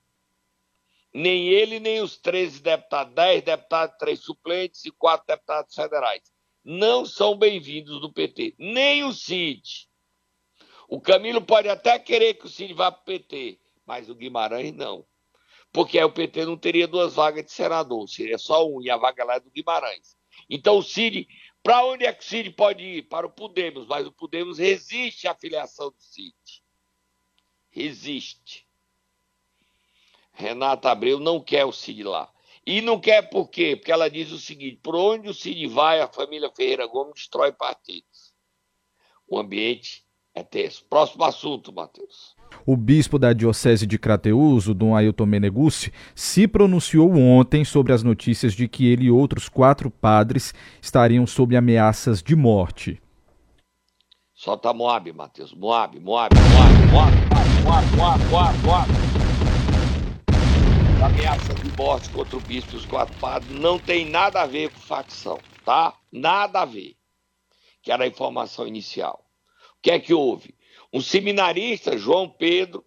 Nem 1.13 1.47
ele, 1.47 1.79
nem 1.79 2.01
os 2.01 2.17
13 2.17 2.61
deputados, 2.61 3.15
10 3.15 3.41
deputados, 3.41 3.97
3 3.97 4.19
suplentes 4.19 4.83
e 4.83 4.91
4 4.91 5.25
deputados 5.25 5.73
federais. 5.73 6.23
Não 6.61 7.05
são 7.05 7.37
bem-vindos 7.37 8.01
no 8.01 8.11
PT. 8.11 8.53
Nem 8.59 9.05
o 9.05 9.13
Cid. 9.13 9.87
O 10.89 10.99
Camilo 10.99 11.41
pode 11.41 11.69
até 11.69 11.97
querer 11.97 12.33
que 12.33 12.47
o 12.47 12.49
Cid 12.49 12.73
vá 12.73 12.91
para 12.91 13.01
o 13.01 13.05
PT, 13.05 13.57
mas 13.85 14.09
o 14.09 14.15
Guimarães 14.15 14.73
não. 14.73 15.05
Porque 15.71 15.97
aí 15.97 16.03
o 16.03 16.11
PT 16.11 16.47
não 16.47 16.57
teria 16.57 16.85
duas 16.85 17.15
vagas 17.15 17.45
de 17.45 17.51
senador, 17.53 18.09
seria 18.09 18.37
só 18.37 18.67
um, 18.67 18.81
e 18.81 18.89
a 18.89 18.97
vaga 18.97 19.23
lá 19.23 19.35
é 19.35 19.39
do 19.39 19.49
Guimarães. 19.49 20.17
Então 20.49 20.77
o 20.77 20.83
Cid 20.83 21.29
para 21.63 21.85
onde 21.85 22.05
é 22.05 22.13
que 22.13 22.23
o 22.23 22.27
Cid 22.27 22.51
pode 22.51 22.83
ir? 22.83 23.03
Para 23.03 23.27
o 23.27 23.29
Podemos, 23.29 23.85
mas 23.87 24.05
o 24.05 24.11
Podemos 24.11 24.57
resiste 24.57 25.27
à 25.27 25.35
filiação 25.35 25.89
do 25.89 26.01
Cid. 26.01 26.35
Resiste. 27.69 28.67
Renata 30.33 30.89
Abreu 30.89 31.19
não 31.19 31.39
quer 31.39 31.65
o 31.65 31.71
Cid 31.71 32.03
lá. 32.03 32.31
E 32.65 32.81
não 32.81 32.99
quer 32.99 33.29
por 33.29 33.49
quê? 33.49 33.75
Porque 33.75 33.91
ela 33.91 34.09
diz 34.09 34.31
o 34.31 34.39
seguinte: 34.39 34.79
por 34.81 34.95
onde 34.95 35.29
o 35.29 35.33
Cid 35.33 35.67
vai, 35.67 36.01
a 36.01 36.07
família 36.07 36.51
Ferreira 36.51 36.85
Gomes 36.85 37.15
destrói 37.15 37.51
partidos. 37.51 38.33
O 39.27 39.39
ambiente 39.39 40.05
é 40.33 40.43
tenso. 40.43 40.85
Próximo 40.85 41.23
assunto, 41.23 41.71
Matheus. 41.71 42.35
O 42.65 42.77
bispo 42.77 43.17
da 43.17 43.33
Diocese 43.33 43.87
de 43.87 43.97
Crateus, 43.97 44.67
o 44.67 44.73
Dom 44.73 44.95
Ailton 44.95 45.25
Meneguzzi, 45.25 45.91
se 46.13 46.47
pronunciou 46.47 47.11
ontem 47.15 47.65
sobre 47.65 47.91
as 47.91 48.03
notícias 48.03 48.53
de 48.53 48.67
que 48.67 48.87
ele 48.87 49.05
e 49.05 49.11
outros 49.11 49.49
quatro 49.49 49.89
padres 49.89 50.53
estariam 50.81 51.25
sob 51.25 51.55
ameaças 51.55 52.21
de 52.21 52.35
morte. 52.35 53.01
Solta 54.33 54.73
Moab, 54.73 55.11
Matheus. 55.13 55.53
Moab, 55.53 55.99
Moab, 55.99 56.35
Moab, 56.35 56.91
Moab, 56.91 57.15
Moab, 57.63 57.95
Moab, 57.95 58.23
Moab, 58.25 58.57
Moab. 58.59 58.91
Ameaça 61.03 61.53
de 61.55 61.77
morte 61.77 62.09
contra 62.11 62.37
o 62.37 62.41
bispo 62.41 62.73
e 62.73 62.77
os 62.77 62.85
quatro 62.85 63.15
padres 63.19 63.59
não 63.59 63.79
tem 63.79 64.09
nada 64.09 64.41
a 64.41 64.45
ver 64.45 64.69
com 64.69 64.79
facção, 64.79 65.39
tá? 65.65 65.95
Nada 66.11 66.61
a 66.61 66.65
ver. 66.65 66.95
Que 67.81 67.91
era 67.91 68.03
a 68.03 68.07
informação 68.07 68.67
inicial. 68.67 69.23
O 69.77 69.81
que 69.81 69.89
é 69.89 69.99
que 69.99 70.13
houve? 70.13 70.53
Um 70.93 70.99
seminarista, 70.99 71.97
João 71.97 72.29
Pedro, 72.29 72.85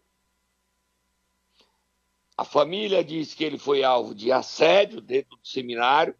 a 2.36 2.44
família 2.44 3.02
diz 3.02 3.32
que 3.32 3.44
ele 3.44 3.56
foi 3.56 3.82
alvo 3.82 4.14
de 4.14 4.30
assédio 4.30 5.00
dentro 5.00 5.36
do 5.36 5.46
seminário, 5.46 6.14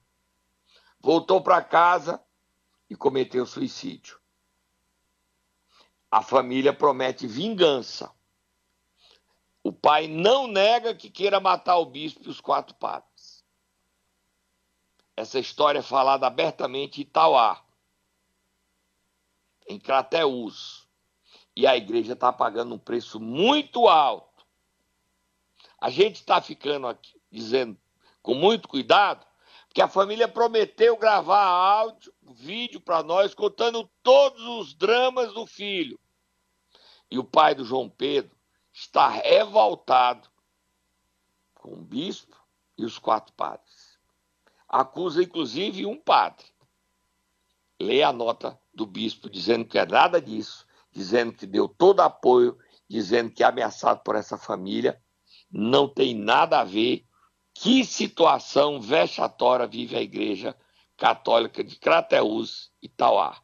voltou 0.99 1.43
para 1.43 1.63
casa 1.63 2.23
e 2.89 2.97
cometeu 2.97 3.45
suicídio. 3.45 4.19
A 6.11 6.23
família 6.23 6.73
promete 6.73 7.27
vingança. 7.27 8.11
O 9.63 9.73
pai 9.73 10.07
não 10.07 10.47
nega 10.47 10.95
que 10.95 11.11
queira 11.11 11.41
matar 11.41 11.77
o 11.79 11.87
bispo 11.87 12.23
e 12.25 12.29
os 12.29 12.41
quatro 12.41 12.75
padres. 12.77 13.45
Essa 15.17 15.39
história 15.39 15.81
é 15.81 15.83
falada 15.83 16.27
abertamente 16.27 17.01
em 17.01 17.03
Itauá, 17.03 17.63
em 19.67 19.79
Crateús 19.79 20.84
e 21.57 21.67
a 21.67 21.77
igreja 21.77 22.15
está 22.15 22.33
pagando 22.33 22.75
um 22.75 22.79
preço 22.79 23.21
muito 23.21 23.89
alto. 23.89 24.45
A 25.81 25.89
gente 25.91 26.17
está 26.17 26.41
ficando 26.41 26.87
aqui 26.87 27.21
dizendo 27.31 27.77
com 28.23 28.35
muito 28.35 28.69
cuidado, 28.69 29.27
porque 29.67 29.83
a 29.83 29.89
família 29.89 30.27
prometeu 30.27 30.97
gravar 30.97 31.45
áudio, 31.45 32.13
vídeo 32.23 32.81
para 32.81 33.03
nós, 33.03 33.35
contando 33.35 33.91
todos 34.03 34.43
os 34.43 34.75
dramas 34.75 35.33
do 35.35 35.47
filho. 35.47 35.99
E 37.11 37.19
o 37.19 37.25
pai 37.25 37.55
do 37.55 37.65
João 37.65 37.89
Pedro 37.89 38.35
está 38.73 39.09
revoltado 39.09 40.29
com 41.55 41.75
o 41.75 41.83
bispo 41.83 42.37
e 42.79 42.85
os 42.85 42.99
quatro 42.99 43.33
padres. 43.35 43.99
Acusa, 44.69 45.23
inclusive, 45.23 45.87
um 45.87 46.01
padre. 46.01 46.47
Lê 47.81 48.03
a 48.03 48.13
nota 48.13 48.59
do 48.73 48.87
bispo 48.87 49.29
dizendo 49.29 49.65
que 49.65 49.79
é 49.79 49.85
nada 49.85 50.21
disso 50.21 50.67
dizendo 50.95 51.33
que 51.33 51.47
deu 51.47 51.69
todo 51.69 52.01
apoio, 52.01 52.57
dizendo 52.89 53.31
que 53.31 53.43
é 53.43 53.47
ameaçado 53.47 54.01
por 54.05 54.15
essa 54.15 54.39
família. 54.39 55.01
Não 55.51 55.89
tem 55.89 56.15
nada 56.15 56.61
a 56.61 56.65
ver. 56.65 57.05
Que 57.53 57.85
situação 57.85 58.81
vexatória 58.81 59.67
vive 59.67 59.97
a 59.97 60.03
Igreja 60.03 60.57
Católica 60.97 61.63
de 61.63 61.77
Crateús 61.77 62.71
e 62.81 62.89
Tauá. 62.89 63.37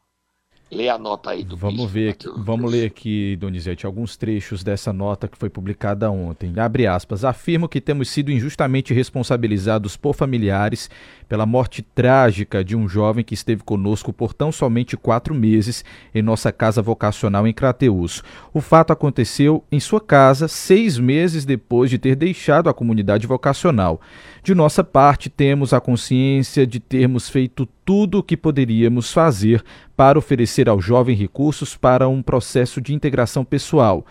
Lê 0.73 0.89
a 0.89 0.97
nota 0.97 1.31
aí 1.31 1.43
do 1.43 1.57
Vamos 1.57 1.91
ver 1.91 2.11
aqui, 2.11 2.29
vamos 2.37 2.71
ler 2.71 2.87
aqui, 2.87 3.35
Donizete, 3.35 3.87
alguns 3.87 4.17
trechos 4.17 4.63
dessa 4.63 4.93
nota 4.93 5.27
que 5.27 5.37
foi 5.37 5.51
publicada 5.51 6.09
ontem. 6.09 6.53
Abre 6.59 6.87
aspas. 6.87 7.25
Afirmo 7.25 7.69
que 7.69 7.81
temos 7.81 8.09
sido 8.09 8.31
injustamente 8.31 8.95
responsabilizados 8.95 9.97
por 9.97 10.15
familiares 10.15 10.89
pela 11.29 11.45
morte 11.45 11.83
trágica 11.83 12.63
de 12.63 12.77
um 12.77 12.89
jovem 12.89 13.25
que 13.25 13.35
esteve 13.35 13.65
conosco 13.65 14.13
por 14.13 14.33
tão 14.33 14.53
somente 14.53 14.97
quatro 14.97 15.35
meses 15.35 15.85
em 16.15 16.23
nossa 16.23 16.53
casa 16.53 16.81
vocacional 16.81 17.49
em 17.49 17.53
Crateús. 17.53 18.23
O 18.55 18.61
fato 18.61 18.93
aconteceu 18.93 19.65
em 19.73 19.81
sua 19.81 20.01
casa 20.01 20.47
seis 20.47 20.99
meses 20.99 21.45
depois 21.45 21.91
de 21.91 21.99
ter 21.99 22.15
deixado 22.15 22.69
a 22.69 22.75
comunidade 22.75 23.27
vocacional. 23.27 24.01
De 24.43 24.55
nossa 24.55 24.85
parte, 24.85 25.29
temos 25.29 25.73
a 25.73 25.81
consciência 25.81 26.65
de 26.65 26.79
termos 26.79 27.29
feito 27.29 27.67
tudo 27.91 28.19
o 28.19 28.23
que 28.23 28.37
poderíamos 28.37 29.13
fazer 29.13 29.65
para 29.97 30.17
oferecer 30.17 30.69
ao 30.69 30.81
jovem 30.81 31.17
recursos 31.17 31.77
para 31.77 32.09
um 32.09 32.23
processo 32.23 32.81
de 32.81 32.95
integração 32.95 33.45
pessoal. 33.45 34.07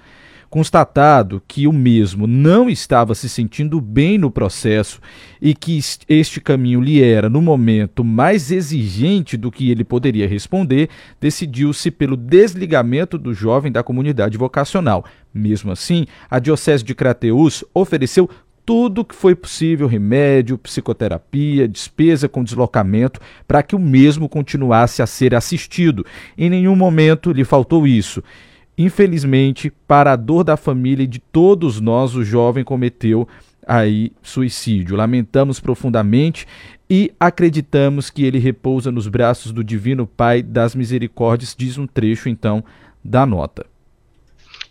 Constatado 0.49 1.41
que 1.47 1.65
o 1.65 1.71
mesmo 1.71 2.27
não 2.27 2.69
estava 2.69 3.15
se 3.15 3.29
sentindo 3.29 3.79
bem 3.79 4.17
no 4.17 4.29
processo 4.29 4.99
e 5.41 5.53
que 5.53 5.79
este 6.09 6.41
caminho 6.41 6.81
lhe 6.81 7.01
era, 7.01 7.29
no 7.29 7.41
momento, 7.41 8.03
mais 8.03 8.51
exigente 8.51 9.37
do 9.37 9.49
que 9.49 9.71
ele 9.71 9.85
poderia 9.85 10.27
responder, 10.27 10.89
decidiu-se 11.21 11.89
pelo 11.89 12.17
desligamento 12.17 13.17
do 13.17 13.33
jovem 13.33 13.71
da 13.71 13.81
comunidade 13.81 14.37
vocacional. 14.37 15.05
Mesmo 15.33 15.71
assim, 15.71 16.05
a 16.29 16.37
Diocese 16.37 16.83
de 16.83 16.93
Crateús 16.93 17.63
ofereceu 17.73 18.29
tudo 18.69 19.03
que 19.03 19.15
foi 19.15 19.33
possível, 19.33 19.87
remédio, 19.87 20.55
psicoterapia, 20.55 21.67
despesa 21.67 22.29
com 22.29 22.43
deslocamento, 22.43 23.19
para 23.47 23.63
que 23.63 23.75
o 23.75 23.79
mesmo 23.79 24.29
continuasse 24.29 25.01
a 25.01 25.07
ser 25.07 25.33
assistido. 25.33 26.05
Em 26.37 26.51
nenhum 26.51 26.75
momento 26.75 27.31
lhe 27.31 27.43
faltou 27.43 27.87
isso. 27.87 28.23
Infelizmente, 28.77 29.71
para 29.87 30.11
a 30.11 30.15
dor 30.15 30.43
da 30.43 30.55
família 30.55 31.03
e 31.03 31.07
de 31.07 31.17
todos 31.17 31.81
nós, 31.81 32.13
o 32.13 32.23
jovem 32.23 32.63
cometeu 32.63 33.27
aí 33.65 34.11
suicídio. 34.21 34.95
Lamentamos 34.95 35.59
profundamente 35.59 36.45
e 36.87 37.11
acreditamos 37.19 38.11
que 38.11 38.23
ele 38.23 38.37
repousa 38.37 38.91
nos 38.91 39.07
braços 39.07 39.51
do 39.51 39.63
Divino 39.63 40.05
Pai 40.05 40.43
das 40.43 40.75
Misericórdias, 40.75 41.55
diz 41.57 41.79
um 41.79 41.87
trecho 41.87 42.29
então 42.29 42.63
da 43.03 43.25
nota. 43.25 43.65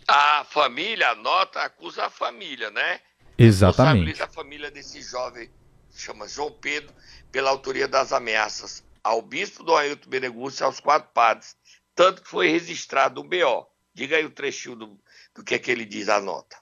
A 0.07 0.45
família, 0.45 1.09
a 1.09 1.15
nota 1.15 1.59
acusa 1.59 2.05
a 2.05 2.09
família, 2.09 2.71
né? 2.71 3.01
Exatamente. 3.39 4.21
a 4.21 4.27
família 4.27 4.69
desse 4.69 5.01
jovem, 5.01 5.49
chama 5.95 6.27
João 6.27 6.51
Pedro, 6.51 6.93
pela 7.31 7.49
autoria 7.49 7.87
das 7.87 8.11
ameaças 8.11 8.83
ao 9.03 9.21
bispo 9.21 9.63
do 9.63 9.75
Ailton 9.75 10.09
Benegúcio 10.09 10.63
e 10.63 10.65
aos 10.65 10.79
quatro 10.79 11.09
padres, 11.13 11.55
tanto 11.95 12.21
que 12.21 12.29
foi 12.29 12.49
registrado 12.49 13.21
um 13.21 13.27
BO. 13.27 13.65
Diga 13.93 14.17
aí 14.17 14.25
o 14.25 14.29
trechinho 14.29 14.75
do, 14.75 14.99
do 15.35 15.43
que 15.43 15.55
é 15.55 15.59
que 15.59 15.71
ele 15.71 15.85
diz 15.85 16.09
a 16.09 16.21
nota. 16.21 16.55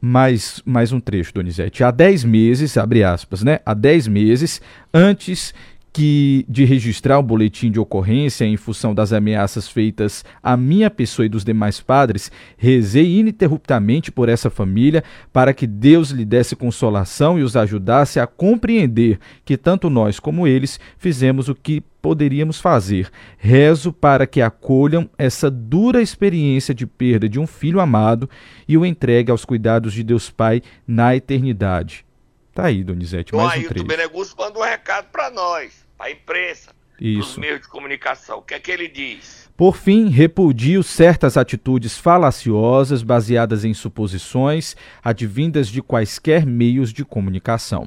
Mais, 0.00 0.62
mais 0.64 0.92
um 0.92 1.00
trecho, 1.00 1.34
Donizete. 1.34 1.84
Há 1.84 1.90
10 1.90 2.24
meses, 2.24 2.78
abre 2.78 3.04
aspas, 3.04 3.42
né? 3.42 3.60
Há 3.66 3.74
10 3.74 4.08
meses, 4.08 4.60
antes 4.94 5.52
que 5.92 6.44
de 6.48 6.64
registrar 6.64 7.18
o 7.18 7.22
boletim 7.22 7.70
de 7.70 7.80
ocorrência 7.80 8.44
em 8.44 8.56
função 8.56 8.94
das 8.94 9.12
ameaças 9.12 9.68
feitas 9.68 10.24
à 10.42 10.56
minha 10.56 10.90
pessoa 10.90 11.26
e 11.26 11.28
dos 11.28 11.44
demais 11.44 11.80
padres, 11.80 12.30
rezei 12.56 13.18
ininterruptamente 13.18 14.12
por 14.12 14.28
essa 14.28 14.50
família 14.50 15.02
para 15.32 15.52
que 15.52 15.66
Deus 15.66 16.10
lhe 16.10 16.24
desse 16.24 16.54
consolação 16.54 17.38
e 17.38 17.42
os 17.42 17.56
ajudasse 17.56 18.20
a 18.20 18.26
compreender 18.26 19.18
que 19.44 19.56
tanto 19.56 19.90
nós 19.90 20.20
como 20.20 20.46
eles 20.46 20.78
fizemos 20.98 21.48
o 21.48 21.54
que 21.54 21.82
poderíamos 22.00 22.60
fazer. 22.60 23.10
Rezo 23.36 23.92
para 23.92 24.26
que 24.26 24.40
acolham 24.40 25.08
essa 25.18 25.50
dura 25.50 26.00
experiência 26.00 26.74
de 26.74 26.86
perda 26.86 27.28
de 27.28 27.38
um 27.38 27.46
filho 27.46 27.80
amado 27.80 28.28
e 28.66 28.76
o 28.76 28.86
entregue 28.86 29.30
aos 29.30 29.44
cuidados 29.44 29.92
de 29.92 30.02
Deus 30.02 30.30
Pai 30.30 30.62
na 30.86 31.14
eternidade. 31.14 32.04
Tá 32.52 32.66
aí, 32.66 32.82
Donizete, 32.82 33.34
mais 33.34 33.64
um 33.64 33.68
trecho. 33.68 33.84
O 33.84 33.86
Benegusto 33.86 34.36
manda 34.36 34.58
um 34.58 34.62
recado 34.62 35.08
para 35.10 35.30
nós, 35.30 35.86
para 35.96 36.06
a 36.06 36.10
imprensa, 36.10 36.74
os 37.18 37.36
meios 37.36 37.60
de 37.60 37.68
comunicação. 37.68 38.38
O 38.38 38.42
que 38.42 38.54
é 38.54 38.60
que 38.60 38.70
ele 38.70 38.88
diz? 38.88 39.48
Por 39.56 39.76
fim, 39.76 40.08
repudio 40.08 40.82
certas 40.82 41.36
atitudes 41.36 41.96
falaciosas 41.96 43.02
baseadas 43.02 43.64
em 43.64 43.72
suposições 43.72 44.74
advindas 45.02 45.68
de 45.68 45.80
quaisquer 45.80 46.44
meios 46.44 46.92
de 46.92 47.04
comunicação. 47.04 47.86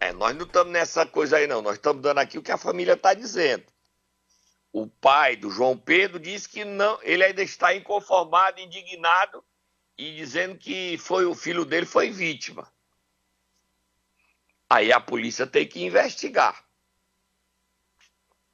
É, 0.00 0.12
nós 0.12 0.34
não 0.36 0.46
estamos 0.46 0.72
nessa 0.72 1.04
coisa 1.04 1.36
aí 1.36 1.46
não, 1.46 1.60
nós 1.60 1.74
estamos 1.74 2.02
dando 2.02 2.18
aqui 2.18 2.38
o 2.38 2.42
que 2.42 2.52
a 2.52 2.58
família 2.58 2.94
está 2.94 3.14
dizendo. 3.14 3.64
O 4.72 4.86
pai 4.86 5.36
do 5.36 5.50
João 5.50 5.76
Pedro 5.76 6.18
diz 6.18 6.46
que 6.46 6.64
não, 6.64 6.98
ele 7.02 7.24
ainda 7.24 7.42
está 7.42 7.74
inconformado, 7.74 8.60
indignado 8.60 9.42
e 9.98 10.14
dizendo 10.14 10.56
que 10.56 10.98
foi 10.98 11.24
o 11.24 11.34
filho 11.34 11.64
dele 11.64 11.86
foi 11.86 12.10
vítima. 12.10 12.68
Aí 14.68 14.92
a 14.92 15.00
polícia 15.00 15.46
tem 15.46 15.66
que 15.66 15.84
investigar. 15.84 16.64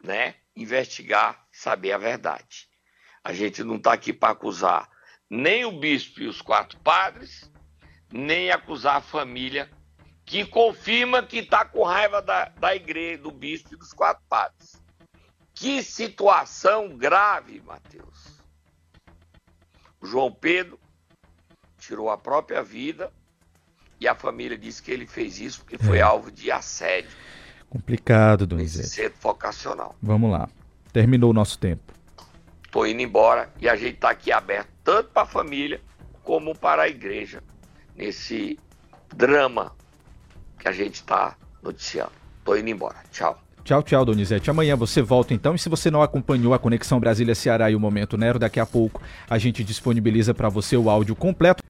Né? 0.03 0.37
Investigar, 0.55 1.46
saber 1.51 1.92
a 1.92 1.98
verdade. 1.98 2.68
A 3.25 3.33
gente 3.33 3.62
não 3.62 3.77
está 3.77 3.92
aqui 3.92 4.12
para 4.12 4.33
acusar 4.33 4.90
nem 5.31 5.64
o 5.64 5.72
bispo 5.72 6.20
e 6.20 6.27
os 6.27 6.42
quatro 6.42 6.79
padres, 6.81 7.51
nem 8.12 8.51
acusar 8.51 8.96
a 8.96 9.01
família 9.01 9.70
que 10.27 10.44
confirma 10.44 11.22
que 11.22 11.38
está 11.38 11.64
com 11.64 11.85
raiva 11.85 12.20
da, 12.20 12.51
da 12.51 12.77
igreja, 12.77 13.22
do 13.22 13.31
bispo 13.31 13.72
e 13.72 13.79
dos 13.79 13.94
quatro 13.94 14.22
padres. 14.29 14.83
Que 15.55 15.83
situação 15.83 16.96
grave, 16.96 17.61
Mateus. 17.62 18.38
João 20.03 20.31
Pedro 20.33 20.79
tirou 21.79 22.11
a 22.11 22.18
própria 22.18 22.62
vida 22.62 23.12
e 24.03 24.09
a 24.09 24.17
família 24.17 24.59
disse 24.59 24.83
que 24.83 24.91
ele 24.91 25.07
fez 25.07 25.41
isso 25.41 25.61
porque 25.61 25.79
foi 25.79 25.99
é. 25.99 26.03
alvo 26.03 26.31
de 26.33 26.51
assédio. 26.51 27.11
Complicado, 27.71 28.47
Donizete. 28.47 28.88
Centro 28.88 29.19
vocacional. 29.21 29.95
Vamos 30.03 30.31
lá. 30.31 30.49
Terminou 30.93 31.31
o 31.31 31.33
nosso 31.33 31.57
tempo. 31.57 31.93
Estou 32.65 32.85
indo 32.85 33.01
embora 33.01 33.49
e 33.61 33.69
a 33.69 33.77
gente 33.77 33.95
está 33.95 34.11
aqui 34.11 34.33
aberto 34.33 34.69
tanto 34.83 35.11
para 35.11 35.23
a 35.23 35.27
família 35.27 35.81
como 36.25 36.53
para 36.53 36.83
a 36.83 36.88
igreja 36.88 37.45
nesse 37.95 38.59
drama 39.15 39.73
que 40.59 40.67
a 40.67 40.73
gente 40.73 40.97
está 40.97 41.37
noticiando. 41.62 42.12
Estou 42.41 42.59
indo 42.59 42.71
embora. 42.71 42.97
Tchau. 43.12 43.41
Tchau, 43.65 43.81
tchau, 43.81 44.05
Donizete. 44.05 44.51
Amanhã 44.51 44.75
você 44.75 45.01
volta 45.01 45.33
então. 45.33 45.55
E 45.55 45.59
se 45.59 45.69
você 45.69 45.88
não 45.91 46.03
acompanhou 46.03 46.53
a 46.53 46.59
Conexão 46.59 46.99
Brasília-Ceará 46.99 47.71
e 47.71 47.77
o 47.77 47.81
Momento 47.81 48.17
Nero, 48.17 48.38
daqui 48.38 48.59
a 48.59 48.67
pouco 48.67 49.01
a 49.31 49.38
gente 49.38 49.62
disponibiliza 49.62 50.35
para 50.35 50.49
você 50.49 50.77
o 50.77 50.91
áudio 50.91 51.15
completo. 51.15 51.61